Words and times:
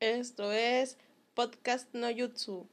Esto 0.00 0.50
es 0.50 0.96
Podcast 1.34 1.94
No 1.94 2.06
Jutsu. 2.08 2.66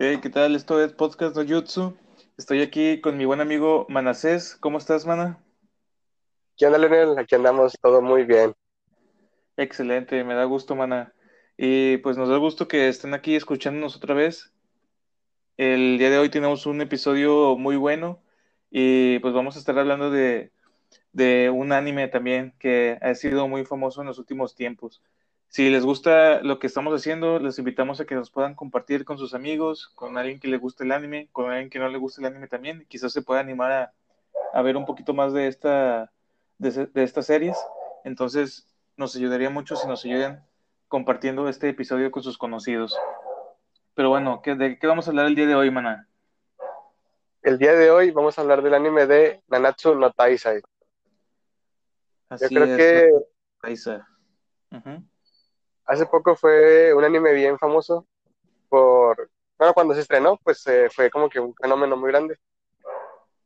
Hey, 0.00 0.18
¿qué 0.20 0.28
tal? 0.28 0.56
Esto 0.56 0.82
es 0.82 0.92
Podcast 0.92 1.36
No 1.36 1.46
Jutsu. 1.46 1.96
Estoy 2.36 2.60
aquí 2.60 3.00
con 3.00 3.16
mi 3.16 3.24
buen 3.24 3.40
amigo 3.40 3.86
Manasés. 3.88 4.56
¿Cómo 4.56 4.78
estás, 4.78 5.06
Mana? 5.06 5.38
¿Qué 6.56 6.66
onda, 6.66 6.76
Leonel? 6.76 7.16
Aquí 7.18 7.36
andamos 7.36 7.78
todo 7.80 8.02
muy 8.02 8.24
bien. 8.24 8.52
Excelente, 9.56 10.24
me 10.24 10.34
da 10.34 10.42
gusto, 10.42 10.74
Mana. 10.74 11.14
Y 11.56 11.98
pues 11.98 12.16
nos 12.16 12.30
da 12.30 12.36
gusto 12.38 12.66
que 12.66 12.88
estén 12.88 13.14
aquí 13.14 13.36
escuchándonos 13.36 13.94
otra 13.94 14.16
vez. 14.16 14.52
El 15.56 15.98
día 15.98 16.10
de 16.10 16.18
hoy 16.18 16.30
tenemos 16.30 16.66
un 16.66 16.80
episodio 16.80 17.56
muy 17.56 17.76
bueno 17.76 18.24
y 18.72 19.20
pues 19.20 19.32
vamos 19.34 19.54
a 19.54 19.60
estar 19.60 19.78
hablando 19.78 20.10
de, 20.10 20.50
de 21.12 21.50
un 21.50 21.72
anime 21.72 22.08
también 22.08 22.54
que 22.58 22.98
ha 23.02 23.14
sido 23.14 23.48
muy 23.48 23.64
famoso 23.64 24.00
en 24.00 24.06
los 24.06 24.18
últimos 24.18 24.54
tiempos. 24.54 25.02
Si 25.52 25.68
les 25.68 25.84
gusta 25.84 26.40
lo 26.40 26.58
que 26.58 26.66
estamos 26.66 26.94
haciendo, 26.98 27.38
les 27.38 27.58
invitamos 27.58 28.00
a 28.00 28.06
que 28.06 28.14
nos 28.14 28.30
puedan 28.30 28.54
compartir 28.54 29.04
con 29.04 29.18
sus 29.18 29.34
amigos, 29.34 29.92
con 29.94 30.16
alguien 30.16 30.40
que 30.40 30.48
le 30.48 30.56
guste 30.56 30.84
el 30.84 30.92
anime, 30.92 31.28
con 31.30 31.50
alguien 31.50 31.68
que 31.68 31.78
no 31.78 31.88
le 31.90 31.98
guste 31.98 32.22
el 32.22 32.26
anime 32.26 32.48
también. 32.48 32.86
Quizás 32.88 33.12
se 33.12 33.20
pueda 33.20 33.40
animar 33.40 33.92
a, 34.54 34.62
ver 34.62 34.78
un 34.78 34.86
poquito 34.86 35.12
más 35.12 35.34
de, 35.34 35.48
esta, 35.48 36.10
de, 36.56 36.88
estas 36.94 37.26
series. 37.26 37.58
Entonces, 38.04 38.66
nos 38.96 39.14
ayudaría 39.14 39.50
mucho 39.50 39.76
si 39.76 39.86
nos 39.86 40.06
ayudan 40.06 40.42
compartiendo 40.88 41.46
este 41.46 41.68
episodio 41.68 42.10
con 42.10 42.22
sus 42.22 42.38
conocidos. 42.38 42.98
Pero 43.92 44.08
bueno, 44.08 44.40
¿qué, 44.42 44.54
¿de 44.54 44.78
qué 44.78 44.86
vamos 44.86 45.06
a 45.06 45.10
hablar 45.10 45.26
el 45.26 45.34
día 45.34 45.46
de 45.46 45.54
hoy, 45.54 45.70
Mana? 45.70 46.08
El 47.42 47.58
día 47.58 47.74
de 47.74 47.90
hoy 47.90 48.10
vamos 48.10 48.38
a 48.38 48.40
hablar 48.40 48.62
del 48.62 48.72
anime 48.72 49.04
de 49.06 49.42
Nanatsu 49.48 49.94
no 49.96 50.10
Taisai. 50.12 50.62
Así 52.32 52.54
Yo 52.54 52.62
creo 52.62 52.64
es, 52.64 52.76
que 52.78 53.12
Taisa. 53.60 54.08
Ujú. 54.70 55.04
hace 55.84 56.06
poco 56.06 56.34
fue 56.34 56.94
un 56.94 57.04
anime 57.04 57.34
bien 57.34 57.58
famoso 57.58 58.06
por, 58.70 59.30
bueno, 59.58 59.74
cuando 59.74 59.92
se 59.94 60.00
estrenó, 60.00 60.38
pues 60.42 60.66
eh, 60.66 60.88
fue 60.90 61.10
como 61.10 61.28
que 61.28 61.38
un 61.38 61.54
fenómeno 61.54 61.94
muy 61.94 62.10
grande. 62.10 62.38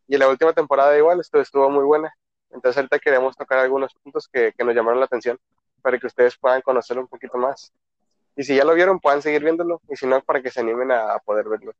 Y 0.06 0.16
la 0.16 0.28
última 0.28 0.52
temporada 0.52 0.96
igual 0.96 1.18
estuvo, 1.18 1.42
estuvo 1.42 1.68
muy 1.68 1.82
buena. 1.82 2.14
Entonces 2.50 2.76
ahorita 2.76 3.00
queremos 3.00 3.36
tocar 3.36 3.58
algunos 3.58 3.92
puntos 3.94 4.28
que, 4.28 4.52
que 4.56 4.64
nos 4.64 4.72
llamaron 4.72 5.00
la 5.00 5.06
atención 5.06 5.36
para 5.82 5.98
que 5.98 6.06
ustedes 6.06 6.36
puedan 6.38 6.62
conocerlo 6.62 7.02
un 7.02 7.08
poquito 7.08 7.36
más. 7.38 7.72
Y 8.36 8.44
si 8.44 8.54
ya 8.54 8.64
lo 8.64 8.72
vieron, 8.74 9.00
puedan 9.00 9.20
seguir 9.20 9.42
viéndolo. 9.42 9.80
Y 9.88 9.96
si 9.96 10.06
no, 10.06 10.22
para 10.22 10.40
que 10.40 10.52
se 10.52 10.60
animen 10.60 10.92
a, 10.92 11.12
a 11.14 11.18
poder 11.18 11.48
verlo. 11.48 11.72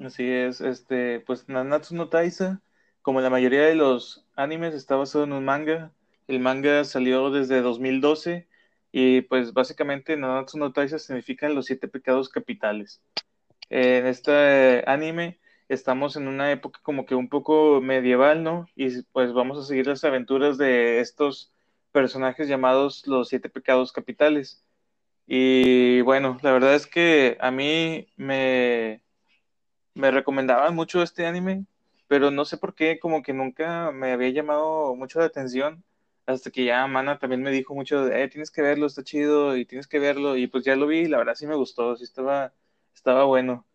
Así 0.00 0.28
es, 0.28 0.60
este, 0.60 1.20
pues 1.20 1.48
Nanatsu 1.48 1.94
no 1.94 2.08
Taisa, 2.08 2.60
como 3.06 3.20
la 3.20 3.30
mayoría 3.30 3.62
de 3.66 3.76
los 3.76 4.26
animes, 4.34 4.74
está 4.74 4.96
basado 4.96 5.22
en 5.22 5.32
un 5.32 5.44
manga. 5.44 5.92
El 6.26 6.40
manga 6.40 6.82
salió 6.82 7.30
desde 7.30 7.62
2012 7.62 8.48
y 8.90 9.20
pues 9.20 9.52
básicamente 9.52 10.16
Nanatsu 10.16 10.58
no 10.58 10.72
Taisa 10.72 10.98
significan 10.98 11.54
los 11.54 11.66
siete 11.66 11.86
pecados 11.86 12.28
capitales. 12.28 13.00
En 13.70 14.08
este 14.08 14.82
anime 14.88 15.38
estamos 15.68 16.16
en 16.16 16.26
una 16.26 16.50
época 16.50 16.80
como 16.82 17.06
que 17.06 17.14
un 17.14 17.28
poco 17.28 17.80
medieval, 17.80 18.42
¿no? 18.42 18.68
Y 18.74 19.02
pues 19.12 19.32
vamos 19.32 19.56
a 19.62 19.68
seguir 19.68 19.86
las 19.86 20.02
aventuras 20.02 20.58
de 20.58 20.98
estos 20.98 21.52
personajes 21.92 22.48
llamados 22.48 23.06
los 23.06 23.28
siete 23.28 23.48
pecados 23.48 23.92
capitales. 23.92 24.64
Y 25.28 26.00
bueno, 26.00 26.38
la 26.42 26.50
verdad 26.50 26.74
es 26.74 26.88
que 26.88 27.38
a 27.40 27.52
mí 27.52 28.08
me, 28.16 29.00
me 29.94 30.10
recomendaban 30.10 30.74
mucho 30.74 31.04
este 31.04 31.24
anime, 31.24 31.66
pero 32.08 32.30
no 32.30 32.44
sé 32.44 32.58
por 32.58 32.74
qué, 32.74 32.98
como 32.98 33.22
que 33.22 33.32
nunca 33.32 33.90
me 33.92 34.12
había 34.12 34.30
llamado 34.30 34.94
mucho 34.96 35.18
la 35.20 35.26
atención, 35.26 35.84
hasta 36.26 36.50
que 36.50 36.64
ya 36.64 36.86
Mana 36.86 37.18
también 37.18 37.42
me 37.42 37.50
dijo 37.50 37.74
mucho, 37.74 38.08
eh, 38.08 38.28
tienes 38.28 38.50
que 38.50 38.62
verlo, 38.62 38.86
está 38.86 39.02
chido, 39.04 39.56
y 39.56 39.64
tienes 39.66 39.86
que 39.88 39.98
verlo, 39.98 40.36
y 40.36 40.46
pues 40.48 40.64
ya 40.64 40.76
lo 40.76 40.86
vi, 40.86 41.00
y 41.00 41.08
la 41.08 41.18
verdad 41.18 41.34
sí 41.34 41.46
me 41.46 41.56
gustó, 41.56 41.96
sí 41.96 42.04
estaba, 42.04 42.52
estaba 42.94 43.24
bueno. 43.24 43.66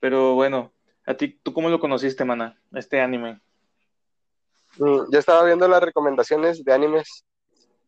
Pero 0.00 0.34
bueno, 0.34 0.72
¿a 1.06 1.14
ti, 1.14 1.38
tú 1.42 1.52
cómo 1.52 1.68
lo 1.70 1.80
conociste, 1.80 2.24
Mana, 2.24 2.60
este 2.74 3.00
anime? 3.00 3.40
Mm, 4.78 5.10
Yo 5.12 5.18
estaba 5.18 5.44
viendo 5.44 5.68
las 5.68 5.82
recomendaciones 5.82 6.64
de 6.64 6.72
animes 6.72 7.24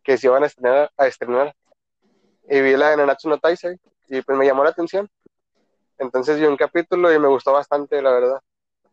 que 0.03 0.17
se 0.19 0.29
iban 0.29 0.45
a 0.45 0.47
estrenar, 0.47 0.91
a 0.97 1.07
estrenar 1.07 1.55
y 2.49 2.61
vi 2.61 2.77
la 2.77 2.91
de 2.91 2.97
Nanatsu 2.99 3.29
no 3.29 3.39
Taisai 3.39 3.77
y 4.09 4.23
pues 4.23 4.39
me 4.39 4.47
llamó 4.47 4.63
la 4.65 4.71
atención. 4.71 5.09
Entonces 5.99 6.39
vi 6.39 6.47
un 6.47 6.57
capítulo 6.57 7.13
y 7.13 7.19
me 7.19 7.29
gustó 7.29 7.53
bastante, 7.53 8.01
la 8.01 8.13
verdad. 8.13 8.41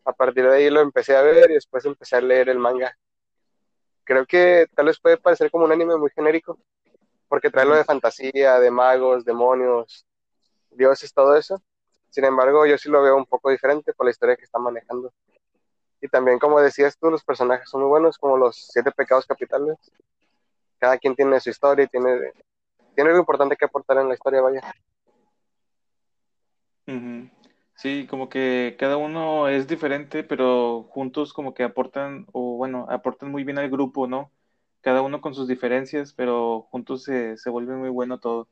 A 0.04 0.12
partir 0.12 0.44
de 0.44 0.56
ahí 0.56 0.70
lo 0.70 0.80
empecé 0.80 1.16
a 1.16 1.22
ver 1.22 1.50
y 1.50 1.54
después 1.54 1.84
empecé 1.84 2.16
a 2.16 2.20
leer 2.20 2.48
el 2.48 2.58
manga. 2.58 2.96
Creo 4.04 4.26
que 4.26 4.66
tal 4.74 4.86
vez 4.86 5.00
puede 5.00 5.16
parecer 5.16 5.50
como 5.50 5.64
un 5.64 5.72
anime 5.72 5.96
muy 5.96 6.10
genérico, 6.10 6.58
porque 7.28 7.50
trae 7.50 7.64
lo 7.64 7.74
de 7.74 7.84
fantasía, 7.84 8.60
de 8.60 8.70
magos, 8.70 9.24
demonios, 9.24 10.06
dioses, 10.70 11.12
todo 11.12 11.36
eso. 11.36 11.62
Sin 12.10 12.24
embargo, 12.24 12.66
yo 12.66 12.76
sí 12.76 12.88
lo 12.90 13.02
veo 13.02 13.16
un 13.16 13.26
poco 13.26 13.50
diferente 13.50 13.92
por 13.94 14.06
la 14.06 14.10
historia 14.10 14.36
que 14.36 14.44
está 14.44 14.58
manejando. 14.58 15.12
Y 16.00 16.08
también, 16.08 16.38
como 16.38 16.60
decías 16.60 16.98
tú, 16.98 17.10
los 17.10 17.24
personajes 17.24 17.68
son 17.68 17.80
muy 17.80 17.88
buenos, 17.88 18.18
como 18.18 18.36
los 18.36 18.68
siete 18.70 18.92
pecados 18.92 19.26
capitales. 19.26 19.76
Cada 20.78 20.98
quien 20.98 21.16
tiene 21.16 21.40
su 21.40 21.48
historia 21.48 21.86
y 21.86 21.88
tiene, 21.88 22.32
tiene 22.94 23.08
algo 23.08 23.20
importante 23.20 23.56
que 23.56 23.64
aportar 23.64 23.96
en 23.98 24.08
la 24.08 24.14
historia, 24.14 24.42
vaya. 24.42 24.60
Sí, 27.76 28.06
como 28.08 28.28
que 28.28 28.76
cada 28.78 28.96
uno 28.96 29.48
es 29.48 29.66
diferente, 29.66 30.22
pero 30.24 30.84
juntos 30.90 31.32
como 31.32 31.54
que 31.54 31.64
aportan, 31.64 32.26
o 32.32 32.56
bueno, 32.56 32.86
aportan 32.88 33.30
muy 33.30 33.44
bien 33.44 33.58
al 33.58 33.68
grupo, 33.70 34.06
¿no? 34.06 34.32
Cada 34.80 35.02
uno 35.02 35.20
con 35.20 35.34
sus 35.34 35.48
diferencias, 35.48 36.12
pero 36.12 36.62
juntos 36.70 37.02
se, 37.02 37.36
se 37.36 37.50
vuelve 37.50 37.74
muy 37.76 37.88
bueno 37.90 38.20
todo. 38.20 38.48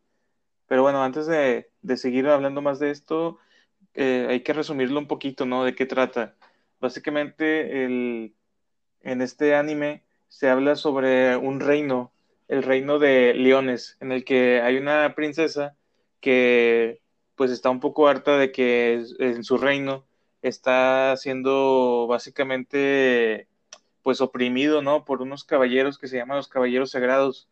Pero 0.67 0.83
bueno, 0.83 1.03
antes 1.05 1.27
de, 1.27 1.71
de 1.83 1.99
seguir 1.99 2.29
hablando 2.29 2.63
más 2.63 2.81
de 2.81 2.91
esto, 2.93 3.39
eh, 3.95 4.27
hay 4.31 4.43
que 4.43 4.55
resumirlo 4.55 5.01
un 5.01 5.09
poquito, 5.09 5.47
¿no? 5.47 5.65
¿De 5.65 5.75
qué 5.77 5.87
trata? 5.87 6.37
Básicamente, 6.81 7.85
el, 7.87 8.37
en 9.03 9.23
este 9.23 9.55
anime 9.55 10.05
se 10.29 10.49
habla 10.49 10.77
sobre 10.77 11.37
un 11.37 11.61
reino, 11.61 12.13
el 12.49 12.63
reino 12.63 12.99
de 12.99 13.35
Leones, 13.35 13.97
en 14.01 14.13
el 14.13 14.25
que 14.25 14.61
hay 14.63 14.77
una 14.77 15.15
princesa 15.15 15.77
que 16.21 17.02
pues 17.37 17.51
está 17.51 17.71
un 17.71 17.81
poco 17.81 18.09
harta 18.09 18.39
de 18.39 18.53
que 18.53 19.05
en 19.19 19.45
su 19.45 19.59
reino 19.59 20.05
está 20.43 21.17
siendo 21.17 22.07
básicamente 22.09 23.49
pues 24.03 24.21
oprimido, 24.21 24.83
¿no? 24.83 25.05
Por 25.05 25.23
unos 25.23 25.45
caballeros 25.45 25.99
que 25.99 26.09
se 26.09 26.17
llaman 26.17 26.37
los 26.39 26.49
caballeros 26.49 26.91
sagrados. 26.91 27.49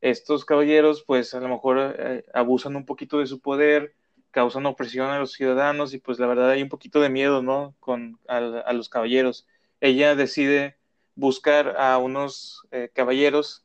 Estos 0.00 0.44
caballeros 0.44 1.04
pues 1.04 1.34
a 1.34 1.40
lo 1.40 1.48
mejor 1.48 1.96
eh, 1.98 2.24
abusan 2.34 2.76
un 2.76 2.86
poquito 2.86 3.18
de 3.20 3.26
su 3.26 3.40
poder, 3.40 3.94
causan 4.30 4.66
opresión 4.66 5.10
a 5.10 5.18
los 5.18 5.32
ciudadanos 5.32 5.94
y 5.94 5.98
pues 5.98 6.18
la 6.18 6.26
verdad 6.26 6.50
hay 6.50 6.62
un 6.62 6.68
poquito 6.70 7.00
de 7.00 7.10
miedo, 7.10 7.42
¿no? 7.42 7.74
Con 7.80 8.18
a, 8.28 8.72
los 8.72 8.88
caballeros. 8.88 9.46
Ella 9.80 10.16
decide 10.16 10.76
buscar 11.14 11.76
a 11.78 11.98
unos 11.98 12.66
eh, 12.70 12.90
caballeros 12.94 13.64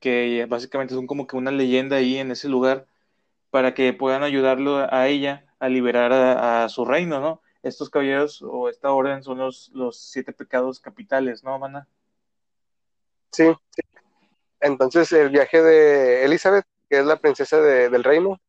que 0.00 0.46
básicamente 0.48 0.94
son 0.94 1.06
como 1.06 1.26
que 1.26 1.36
una 1.36 1.50
leyenda 1.50 1.96
ahí 1.96 2.18
en 2.18 2.30
ese 2.32 2.48
lugar 2.48 2.86
para 3.52 3.74
que 3.74 3.92
puedan 3.92 4.22
ayudarlo 4.24 4.78
a 4.92 5.08
ella 5.08 5.44
a 5.60 5.68
liberar 5.68 6.10
a, 6.14 6.68
su 6.70 6.86
reino, 6.86 7.20
¿no? 7.20 7.42
Estos 7.62 7.90
caballeros 7.90 8.42
o 8.42 8.70
esta 8.70 8.92
orden 8.92 9.22
son 9.22 9.38
los, 9.38 9.70
los 9.74 10.00
siete 10.00 10.32
pecados 10.32 10.80
capitales, 10.80 11.44
¿no, 11.44 11.58
Mana? 11.58 11.86
Sí, 13.30 13.44
sí. 13.76 13.82
Entonces 14.60 15.12
el 15.12 15.30
viaje 15.30 15.62
de 15.62 16.24
Elizabeth, 16.24 16.64
que 16.88 17.00
es 17.00 17.06
la 17.06 17.16
princesa 17.20 17.60
de- 17.60 17.90
del 17.90 18.04
reino, 18.04 18.40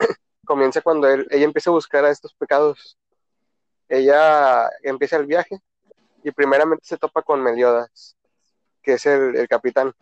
comienza 0.46 0.82
cuando 0.82 1.08
él- 1.08 1.26
ella 1.30 1.44
empieza 1.46 1.70
a 1.70 1.74
buscar 1.74 2.04
a 2.04 2.10
estos 2.10 2.34
pecados. 2.34 2.98
Ella 3.88 4.70
empieza 4.82 5.16
el 5.16 5.26
viaje 5.26 5.58
y 6.24 6.32
primeramente 6.32 6.84
se 6.86 6.98
topa 6.98 7.22
con 7.22 7.42
Meliodas, 7.42 8.16
que 8.82 8.94
es 8.94 9.06
el, 9.06 9.36
el 9.36 9.48
capitán. 9.48 9.94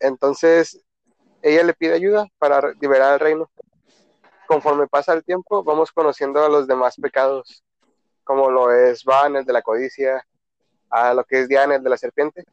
Entonces 0.00 0.85
ella 1.46 1.62
le 1.62 1.74
pide 1.74 1.94
ayuda 1.94 2.26
para 2.38 2.72
liberar 2.80 3.12
al 3.12 3.20
reino. 3.20 3.48
Conforme 4.48 4.88
pasa 4.88 5.12
el 5.12 5.24
tiempo, 5.24 5.62
vamos 5.62 5.92
conociendo 5.92 6.44
a 6.44 6.48
los 6.48 6.66
demás 6.66 6.96
pecados, 6.96 7.62
como 8.24 8.50
lo 8.50 8.72
es 8.72 9.04
Van, 9.04 9.36
el 9.36 9.44
de 9.44 9.52
la 9.52 9.62
codicia, 9.62 10.26
a 10.90 11.14
lo 11.14 11.22
que 11.24 11.40
es 11.40 11.48
Diana, 11.48 11.76
el 11.76 11.84
de 11.84 11.90
la 11.90 11.96
serpiente. 11.96 12.44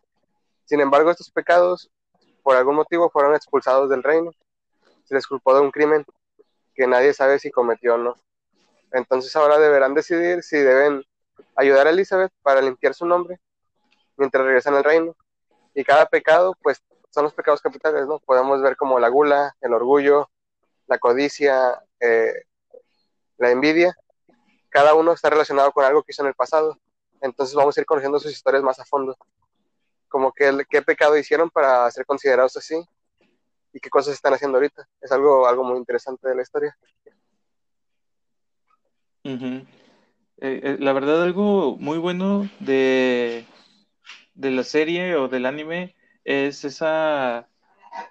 Sin 0.65 0.79
embargo, 0.79 1.09
estos 1.09 1.31
pecados, 1.31 1.89
por 2.43 2.55
algún 2.55 2.75
motivo, 2.75 3.09
fueron 3.09 3.33
expulsados 3.33 3.89
del 3.89 4.03
reino. 4.03 4.31
Se 5.05 5.15
les 5.15 5.25
culpó 5.25 5.55
de 5.55 5.61
un 5.61 5.71
crimen 5.71 6.05
que 6.75 6.85
nadie 6.85 7.13
sabe 7.13 7.39
si 7.39 7.49
cometió 7.49 7.95
o 7.95 7.97
no. 7.97 8.15
Entonces 8.91 9.35
ahora 9.35 9.57
deberán 9.57 9.95
decidir 9.95 10.43
si 10.43 10.57
deben 10.57 11.03
ayudar 11.55 11.87
a 11.87 11.89
Elizabeth 11.89 12.31
para 12.43 12.61
limpiar 12.61 12.93
su 12.93 13.07
nombre 13.07 13.39
mientras 14.17 14.45
regresan 14.45 14.75
al 14.75 14.83
reino. 14.83 15.15
Y 15.73 15.83
cada 15.83 16.05
pecado, 16.05 16.55
pues, 16.61 16.79
son 17.13 17.25
los 17.25 17.33
pecados 17.33 17.61
capitales, 17.61 18.07
¿no? 18.07 18.19
Podemos 18.19 18.61
ver 18.61 18.75
como 18.75 18.97
la 18.99 19.07
gula, 19.07 19.55
el 19.61 19.73
orgullo, 19.73 20.31
la 20.87 20.97
codicia, 20.97 21.79
eh, 21.99 22.45
la 23.37 23.51
envidia. 23.51 23.95
Cada 24.69 24.95
uno 24.95 25.11
está 25.13 25.29
relacionado 25.29 25.71
con 25.71 25.85
algo 25.85 26.01
que 26.01 26.11
hizo 26.11 26.23
en 26.23 26.29
el 26.29 26.33
pasado. 26.33 26.79
Entonces 27.21 27.55
vamos 27.55 27.77
a 27.77 27.81
ir 27.81 27.85
conociendo 27.85 28.19
sus 28.19 28.31
historias 28.31 28.63
más 28.63 28.79
a 28.79 28.85
fondo. 28.85 29.15
como 30.09 30.31
que 30.31 30.51
qué 30.69 30.81
pecado 30.81 31.17
hicieron 31.17 31.49
para 31.49 31.89
ser 31.91 32.05
considerados 32.05 32.55
así 32.57 32.75
y 33.71 33.79
qué 33.79 33.89
cosas 33.89 34.15
están 34.15 34.33
haciendo 34.33 34.57
ahorita. 34.57 34.87
Es 34.99 35.11
algo, 35.11 35.47
algo 35.47 35.63
muy 35.63 35.77
interesante 35.77 36.27
de 36.27 36.35
la 36.35 36.41
historia. 36.41 36.75
Eh, 39.23 39.65
eh, 40.39 40.77
la 40.79 40.93
verdad, 40.93 41.21
algo 41.23 41.77
muy 41.77 41.99
bueno 41.99 42.49
de, 42.59 43.45
de 44.33 44.51
la 44.51 44.63
serie 44.63 45.15
o 45.15 45.27
del 45.27 45.45
anime 45.45 45.95
es 46.23 46.63
esa, 46.65 47.47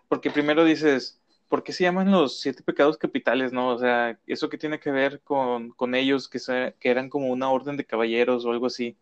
porque 0.09 0.31
primero 0.31 0.64
dices, 0.64 1.20
¿por 1.49 1.62
qué 1.62 1.73
se 1.73 1.85
llaman 1.85 2.11
los 2.11 2.41
siete 2.41 2.62
pecados 2.62 2.97
capitales, 2.99 3.53
no? 3.53 3.69
O 3.70 3.79
sea, 3.79 4.19
eso 4.26 4.49
que 4.49 4.59
tiene 4.59 4.81
que 4.81 4.91
ver 4.91 5.20
con, 5.23 5.70
con 5.73 5.94
ellos, 5.94 6.29
que, 6.29 6.38
que 6.81 6.91
eran 6.91 7.11
como 7.11 7.29
una 7.29 7.50
orden 7.50 7.76
de 7.76 7.87
caballeros 7.87 8.44
o 8.44 8.50
algo 8.53 8.67
así. 8.67 8.97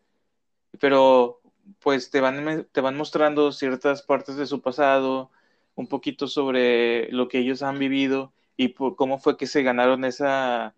Pero, 0.79 1.41
pues 1.79 2.09
te 2.11 2.21
van, 2.21 2.67
te 2.71 2.81
van 2.81 2.97
mostrando 2.97 3.51
ciertas 3.51 4.01
partes 4.03 4.37
de 4.37 4.47
su 4.47 4.61
pasado, 4.61 5.31
un 5.75 5.87
poquito 5.87 6.27
sobre 6.27 7.11
lo 7.11 7.27
que 7.27 7.39
ellos 7.39 7.63
han 7.63 7.79
vivido 7.79 8.33
y 8.57 8.69
por 8.69 8.95
cómo 8.95 9.19
fue 9.19 9.37
que 9.37 9.47
se 9.47 9.63
ganaron 9.63 10.05
esa, 10.05 10.75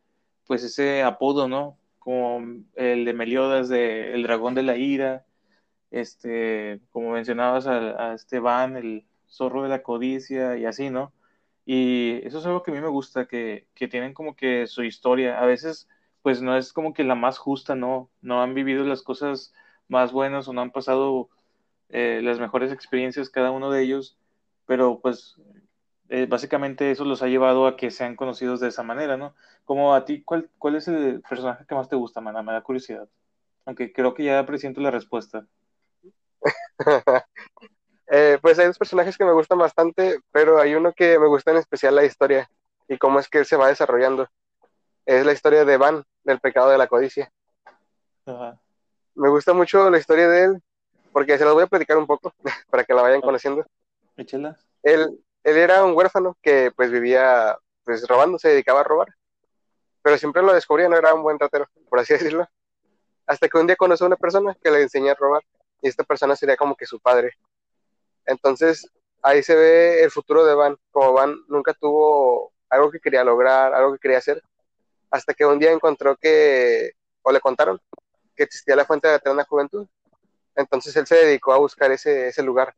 pues 0.48 0.64
ese 0.64 1.04
apodo, 1.04 1.48
¿no? 1.48 1.78
Como 2.00 2.64
el 2.76 3.06
de 3.06 3.14
Meliodas 3.14 3.70
de 3.70 4.14
El 4.14 4.24
Dragón 4.24 4.56
de 4.56 4.64
la 4.64 4.78
Ira, 4.78 5.26
este, 5.94 6.82
como 6.92 7.12
mencionabas 7.12 7.68
a, 7.68 8.14
Esteban, 8.14 8.78
el 8.78 9.06
zorro 9.30 9.64
de 9.64 9.70
la 9.70 9.84
codicia 9.84 10.58
y 10.58 10.66
así, 10.66 10.90
¿no? 10.90 11.14
Y 11.66 12.26
eso 12.26 12.40
es 12.40 12.46
algo 12.46 12.64
que 12.64 12.72
a 12.72 12.74
mí 12.74 12.82
me 12.82 12.90
gusta, 12.90 13.28
que, 13.28 13.68
que 13.76 13.88
tienen 13.88 14.14
como 14.14 14.36
que 14.36 14.68
su 14.68 14.84
historia. 14.84 15.40
A 15.40 15.46
veces, 15.46 15.88
pues 16.24 16.42
no 16.42 16.58
es 16.58 16.74
como 16.74 16.94
que 16.94 17.04
la 17.04 17.16
más 17.16 17.38
justa, 17.38 17.76
¿no? 17.76 18.10
No 18.22 18.42
han 18.42 18.54
vivido 18.56 18.84
las 18.86 19.04
cosas 19.04 19.54
más 19.88 20.12
buenas 20.12 20.48
o 20.48 20.54
no 20.54 20.62
han 20.62 20.72
pasado 20.72 21.30
eh, 21.90 22.22
las 22.24 22.40
mejores 22.40 22.72
experiencias 22.72 23.30
cada 23.30 23.52
uno 23.52 23.70
de 23.72 23.84
ellos, 23.84 24.18
pero 24.66 25.00
pues 25.00 25.38
eh, 26.10 26.26
básicamente 26.28 26.92
eso 26.92 27.06
los 27.06 27.22
ha 27.22 27.28
llevado 27.28 27.68
a 27.68 27.78
que 27.78 27.92
sean 27.92 28.16
conocidos 28.16 28.60
de 28.60 28.70
esa 28.70 28.84
manera, 28.84 29.18
¿no? 29.18 29.36
Como 29.66 29.94
a 29.94 30.06
ti, 30.06 30.24
¿cuál, 30.24 30.50
cuál 30.58 30.76
es 30.76 30.88
el 30.88 31.22
personaje 31.22 31.66
que 31.68 31.76
más 31.76 31.90
te 31.90 31.96
gusta, 31.96 32.22
mana? 32.22 32.42
Me 32.44 32.54
da 32.54 32.62
curiosidad. 32.62 33.08
Aunque 33.66 33.94
creo 33.94 34.14
que 34.16 34.24
ya 34.26 34.46
presiento 34.46 34.82
la 34.82 34.92
respuesta. 34.92 35.48
Eh, 38.08 38.38
pues 38.42 38.60
hay 38.60 38.68
dos 38.68 38.78
personajes 38.78 39.18
que 39.18 39.26
me 39.26 39.32
gustan 39.32 39.58
bastante, 39.58 40.20
pero 40.32 40.60
hay 40.60 40.76
uno 40.76 40.94
que 40.94 41.18
me 41.18 41.26
gusta 41.26 41.50
en 41.50 41.58
especial 41.58 41.96
la 41.96 42.06
historia 42.06 42.48
y 42.88 42.98
cómo 43.00 43.18
es 43.18 43.28
que 43.28 43.40
él 43.40 43.46
se 43.46 43.56
va 43.56 43.70
desarrollando. 43.70 44.28
Es 45.06 45.26
la 45.26 45.32
historia 45.32 45.66
de 45.66 45.78
Van, 45.78 46.04
del 46.24 46.40
pecado 46.40 46.70
de 46.70 46.78
la 46.78 46.86
codicia. 46.88 47.32
Me 49.16 49.30
gusta 49.30 49.54
mucho 49.54 49.90
la 49.90 49.98
historia 49.98 50.28
de 50.28 50.44
él, 50.44 50.64
porque 51.12 51.38
se 51.38 51.46
las 51.46 51.54
voy 51.54 51.64
a 51.64 51.68
platicar 51.68 51.98
un 51.98 52.06
poco 52.06 52.34
para 52.70 52.84
que 52.84 52.94
la 52.94 53.02
vayan 53.02 53.22
conociendo. 53.22 53.66
Échela. 54.16 54.58
Él, 54.84 55.20
él 55.44 55.58
era 55.58 55.84
un 55.84 55.96
huérfano 55.96 56.38
que 56.42 56.72
pues 56.76 56.92
vivía 56.92 57.58
pues 57.84 58.08
robando, 58.08 58.38
se 58.38 58.50
dedicaba 58.50 58.82
a 58.82 58.84
robar. 58.84 59.08
Pero 60.02 60.18
siempre 60.18 60.44
lo 60.44 60.54
descubría, 60.54 60.90
no 60.90 60.98
era 60.98 61.14
un 61.14 61.24
buen 61.24 61.40
ratero, 61.40 61.68
por 61.90 62.00
así 62.00 62.14
decirlo. 62.14 62.48
Hasta 63.26 63.48
que 63.48 63.58
un 63.58 63.68
día 63.68 63.76
conoció 63.76 64.06
a 64.06 64.08
una 64.08 64.18
persona 64.18 64.56
que 64.62 64.70
le 64.70 64.84
enseñó 64.84 65.12
a 65.12 65.16
robar 65.16 65.44
y 65.84 65.90
esta 65.90 66.04
persona 66.04 66.36
sería 66.36 66.56
como 66.56 66.76
que 66.76 66.88
su 66.88 67.00
padre. 67.00 67.34
Entonces 68.26 68.90
ahí 69.22 69.44
se 69.44 69.54
ve 69.54 70.02
el 70.02 70.12
futuro 70.12 70.46
de 70.46 70.56
Van, 70.56 70.78
como 70.92 71.14
Van 71.14 71.36
nunca 71.48 71.74
tuvo 71.74 72.54
algo 72.70 72.90
que 72.90 73.02
quería 73.02 73.24
lograr, 73.24 73.74
algo 73.74 73.94
que 73.94 74.00
quería 74.00 74.18
hacer, 74.18 74.42
hasta 75.12 75.34
que 75.34 75.46
un 75.46 75.60
día 75.60 75.72
encontró 75.72 76.16
que, 76.16 76.94
o 77.22 77.32
le 77.32 77.42
contaron, 77.42 77.80
que 78.36 78.44
existía 78.44 78.76
la 78.78 78.86
fuente 78.86 79.08
de 79.08 79.14
la 79.14 79.18
eterna 79.18 79.44
juventud. 79.44 79.88
Entonces 80.56 80.96
él 80.96 81.06
se 81.06 81.16
dedicó 81.16 81.54
a 81.54 81.58
buscar 81.58 81.92
ese, 81.92 82.30
ese 82.30 82.42
lugar. 82.44 82.74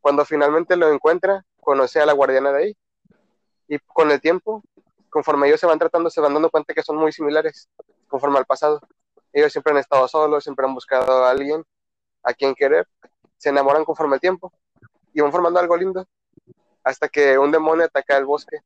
Cuando 0.00 0.24
finalmente 0.24 0.76
lo 0.76 0.92
encuentra, 0.92 1.44
conoce 1.60 2.00
a 2.00 2.06
la 2.06 2.12
guardiana 2.12 2.52
de 2.52 2.62
ahí. 2.62 2.76
Y 3.68 3.78
con 3.78 4.10
el 4.10 4.20
tiempo, 4.20 4.64
conforme 5.08 5.46
ellos 5.46 5.60
se 5.60 5.66
van 5.66 5.78
tratando, 5.78 6.10
se 6.10 6.20
van 6.20 6.34
dando 6.34 6.50
cuenta 6.50 6.74
que 6.74 6.82
son 6.82 6.96
muy 6.96 7.12
similares, 7.12 7.68
conforme 8.08 8.38
al 8.38 8.46
pasado. 8.46 8.80
Ellos 9.32 9.52
siempre 9.52 9.72
han 9.72 9.78
estado 9.78 10.06
solos, 10.08 10.44
siempre 10.44 10.66
han 10.66 10.74
buscado 10.74 11.24
a 11.24 11.30
alguien 11.30 11.64
a 12.22 12.34
quien 12.34 12.54
querer, 12.54 12.86
se 13.36 13.48
enamoran 13.48 13.84
conforme 13.84 14.16
el 14.16 14.20
tiempo 14.20 14.52
y 15.12 15.20
van 15.20 15.32
formando 15.32 15.58
algo 15.58 15.76
lindo 15.76 16.06
hasta 16.84 17.08
que 17.08 17.38
un 17.38 17.50
demonio 17.50 17.84
ataca 17.84 18.16
el 18.16 18.24
bosque. 18.24 18.58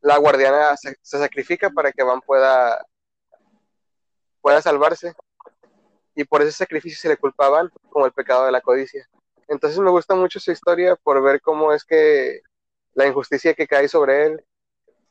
La 0.00 0.16
guardiana 0.16 0.76
se, 0.76 0.96
sacrifica 1.02 1.70
para 1.70 1.92
que 1.92 2.02
Van 2.02 2.20
pueda, 2.20 2.84
pueda 4.40 4.62
salvarse 4.62 5.14
y 6.14 6.24
por 6.24 6.42
ese 6.42 6.52
sacrificio 6.52 6.98
se 6.98 7.08
le 7.08 7.16
culpa 7.16 7.46
a 7.46 7.50
Van 7.50 7.70
como 7.90 8.06
el 8.06 8.12
pecado 8.12 8.46
de 8.46 8.52
la 8.52 8.60
codicia. 8.60 9.08
Entonces 9.48 9.78
me 9.78 9.90
gusta 9.90 10.14
mucho 10.14 10.40
su 10.40 10.52
historia 10.52 10.96
por 10.96 11.22
ver 11.22 11.40
cómo 11.40 11.72
es 11.72 11.84
que 11.84 12.40
la 12.94 13.06
injusticia 13.06 13.54
que 13.54 13.66
cae 13.66 13.88
sobre 13.88 14.26
él, 14.26 14.44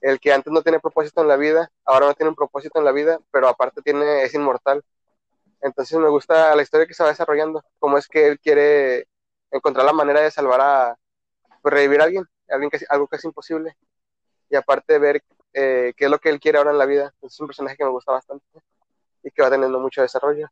el 0.02 0.20
que 0.20 0.34
antes 0.34 0.52
no 0.52 0.62
tiene 0.62 0.80
propósito 0.80 1.22
en 1.22 1.28
la 1.28 1.38
vida, 1.38 1.72
ahora 1.86 2.08
no 2.08 2.14
tiene 2.14 2.30
un 2.30 2.36
propósito 2.36 2.80
en 2.80 2.86
la 2.86 2.92
vida, 2.92 3.20
pero 3.32 3.48
aparte 3.48 3.82
tiene, 3.82 4.24
es 4.24 4.34
inmortal. 4.34 4.84
Entonces 5.62 5.98
me 6.00 6.10
gusta 6.10 6.56
la 6.56 6.62
historia 6.62 6.88
que 6.88 6.94
se 6.94 7.04
va 7.04 7.10
desarrollando, 7.10 7.64
cómo 7.80 7.98
es 7.98 8.08
que 8.08 8.28
él 8.28 8.40
quiere 8.40 9.08
encontrar 9.52 9.86
la 9.86 9.94
manera 9.94 10.22
de 10.22 10.32
salvar 10.32 10.62
a, 10.62 10.98
pues, 11.62 11.74
revivir 11.74 12.02
a 12.02 12.06
alguien, 12.06 12.26
alguien 12.48 12.72
algo 12.90 13.08
que 13.08 13.18
es 13.18 13.26
imposible. 13.26 13.76
Y 14.50 14.56
aparte 14.56 14.98
ver 15.00 15.24
eh, 15.54 15.94
qué 15.96 16.06
es 16.06 16.12
lo 16.12 16.20
que 16.20 16.30
él 16.30 16.40
quiere 16.40 16.58
ahora 16.58 16.72
en 16.72 16.78
la 16.78 16.86
vida. 16.86 17.14
Es 17.22 17.40
un 17.40 17.48
personaje 17.48 17.78
que 17.78 17.84
me 17.84 17.92
gusta 17.92 18.12
bastante 18.12 18.46
y 19.24 19.32
que 19.32 19.42
va 19.42 19.50
teniendo 19.50 19.80
mucho 19.80 20.02
desarrollo. 20.02 20.50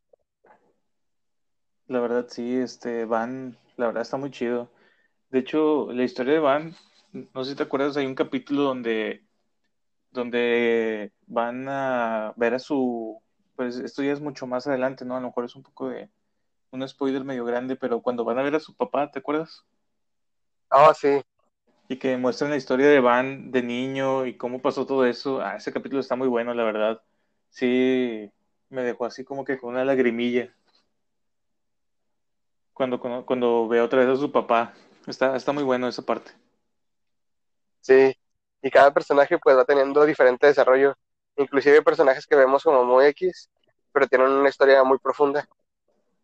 La 1.87 1.99
verdad, 2.01 2.27
sí, 2.29 2.57
este, 2.57 3.05
Van, 3.05 3.57
la 3.77 3.87
verdad 3.87 4.01
está 4.01 4.17
muy 4.17 4.29
chido. 4.29 4.69
De 5.29 5.39
hecho, 5.39 5.91
la 5.91 6.03
historia 6.03 6.33
de 6.33 6.39
Van, 6.39 6.75
no 7.11 7.43
sé 7.43 7.51
si 7.51 7.55
te 7.55 7.63
acuerdas, 7.63 7.95
hay 7.97 8.05
un 8.05 8.15
capítulo 8.15 8.63
donde, 8.63 9.25
donde 10.17 11.13
van 11.27 11.69
a 11.69 12.33
ver 12.35 12.55
a 12.55 12.59
su 12.59 13.21
pues 13.55 13.77
esto 13.77 14.03
ya 14.03 14.13
es 14.13 14.21
mucho 14.21 14.45
más 14.45 14.67
adelante, 14.67 15.03
¿no? 15.03 15.15
A 15.17 15.19
lo 15.19 15.27
mejor 15.27 15.45
es 15.45 15.55
un 15.55 15.63
poco 15.63 15.89
de 15.89 16.09
un 16.71 16.87
spoiler 16.87 17.23
medio 17.23 17.43
grande, 17.43 17.75
pero 17.75 18.01
cuando 18.01 18.23
van 18.23 18.37
a 18.37 18.43
ver 18.43 18.55
a 18.55 18.59
su 18.59 18.75
papá, 18.75 19.09
¿te 19.09 19.19
acuerdas? 19.19 19.65
Ah, 20.69 20.93
sí. 20.93 21.21
Y 21.89 21.97
que 21.97 22.17
muestran 22.17 22.51
la 22.51 22.57
historia 22.57 22.87
de 22.87 22.99
Van 22.99 23.51
de 23.51 23.63
niño 23.63 24.25
y 24.27 24.37
cómo 24.37 24.61
pasó 24.61 24.85
todo 24.85 25.05
eso. 25.05 25.41
Ah, 25.41 25.55
ese 25.55 25.73
capítulo 25.73 26.01
está 26.01 26.15
muy 26.15 26.27
bueno, 26.27 26.53
la 26.53 26.63
verdad. 26.63 27.01
Sí, 27.49 28.31
me 28.69 28.83
dejó 28.83 29.05
así 29.05 29.23
como 29.23 29.43
que 29.43 29.57
con 29.57 29.71
una 29.71 29.85
lagrimilla. 29.85 30.53
Cuando, 32.73 32.99
cuando, 32.99 33.67
veo 33.67 33.85
otra 33.85 34.01
vez 34.01 34.09
a 34.09 34.21
su 34.21 34.31
papá. 34.31 34.73
Está, 35.07 35.35
está 35.35 35.51
muy 35.51 35.63
bueno 35.63 35.87
esa 35.87 36.03
parte. 36.03 36.31
Sí, 37.81 38.15
y 38.61 38.71
cada 38.71 38.93
personaje 38.93 39.37
pues 39.37 39.55
va 39.55 39.65
teniendo 39.65 40.05
diferente 40.05 40.47
desarrollo 40.47 40.95
inclusive 41.37 41.81
personajes 41.81 42.25
que 42.25 42.35
vemos 42.35 42.63
como 42.63 42.83
muy 42.83 43.05
X, 43.05 43.49
pero 43.91 44.07
tienen 44.07 44.27
una 44.29 44.49
historia 44.49 44.83
muy 44.83 44.97
profunda. 44.97 45.47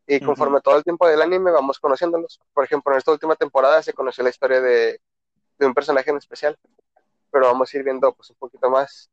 Y 0.06 0.20
conforme 0.20 0.60
todo 0.60 0.76
el 0.76 0.84
tiempo 0.84 1.08
del 1.08 1.22
anime 1.22 1.52
vamos 1.52 1.80
conociéndolos. 1.80 2.40
Por 2.54 2.66
ejemplo, 2.66 2.92
en 2.92 2.98
esta 2.98 3.12
última 3.12 3.36
temporada 3.36 3.82
se 3.82 3.94
conoció 3.94 4.24
la 4.24 4.32
historia 4.32 4.60
de, 4.60 5.00
un 5.60 5.74
personaje 5.74 6.10
en 6.10 6.18
especial, 6.18 6.58
pero 7.32 7.46
vamos 7.46 7.74
a 7.74 7.78
ir 7.78 7.84
viendo 7.84 8.14
pues 8.14 8.30
un 8.32 8.36
poquito 8.36 8.70
más. 8.70 9.10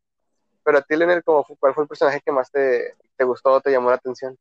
Pero 0.65 0.79
a 0.79 0.83
ti, 0.83 0.97
Leonel, 0.97 1.23
¿cuál 1.23 1.75
fue 1.75 1.85
el 1.85 1.89
personaje 1.89 2.21
que 2.25 2.33
más 2.33 2.51
te, 2.51 2.97
te 3.17 3.25
gustó 3.25 3.53
o 3.53 3.61
te 3.61 3.71
llamó 3.71 3.91
la 3.91 3.97
atención? 3.97 4.37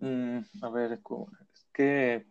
Mm, 0.00 0.40
a 0.62 0.70
ver, 0.70 0.92
es 0.92 1.66
que 1.72 2.26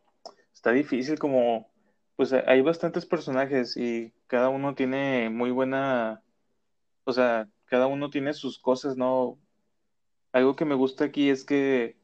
está 0.54 0.72
difícil 0.72 1.18
como, 1.18 1.70
pues 2.18 2.34
hay 2.34 2.62
bastantes 2.62 3.06
personajes 3.06 3.78
y 3.78 4.14
cada 4.28 4.50
uno 4.50 4.76
tiene 4.76 5.30
muy 5.30 5.52
buena, 5.52 6.24
o 7.06 7.14
sea, 7.14 7.50
cada 7.66 7.88
uno 7.88 8.10
tiene 8.10 8.34
sus 8.34 8.60
cosas, 8.60 8.98
¿no? 8.98 9.40
Algo 10.34 10.56
que 10.56 10.66
me 10.66 10.76
gusta 10.76 11.06
aquí 11.06 11.30
es 11.30 11.46
que 11.46 11.98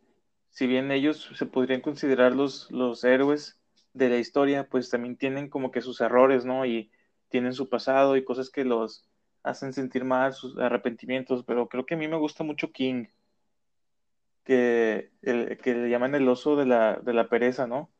si 0.51 0.67
bien 0.67 0.91
ellos 0.91 1.31
se 1.35 1.47
podrían 1.47 1.81
considerar 1.81 2.35
los, 2.35 2.71
los 2.71 3.03
héroes 3.03 3.59
de 3.93 4.09
la 4.09 4.17
historia, 4.19 4.69
pues 4.69 4.89
también 4.91 5.17
tienen 5.17 5.49
como 5.49 5.71
que 5.71 5.81
sus 5.81 5.99
errores, 6.01 6.45
¿no? 6.45 6.65
Y 6.65 6.91
tienen 7.29 7.53
su 7.53 7.69
pasado 7.69 8.15
y 8.17 8.23
cosas 8.25 8.51
que 8.51 8.65
los 8.65 9.09
hacen 9.43 9.73
sentir 9.73 10.05
mal, 10.05 10.33
sus 10.33 10.57
arrepentimientos, 10.59 11.43
pero 11.45 11.67
creo 11.69 11.85
que 11.87 11.95
a 11.95 11.97
mí 11.97 12.07
me 12.07 12.17
gusta 12.17 12.43
mucho 12.43 12.71
King, 12.71 13.07
que, 14.43 15.11
el, 15.21 15.57
que 15.59 15.73
le 15.75 15.89
llaman 15.89 16.15
el 16.15 16.29
oso 16.29 16.55
de 16.55 16.65
la, 16.65 16.97
de 16.97 17.13
la 17.13 17.29
pereza, 17.29 17.67
¿no? 17.67 17.92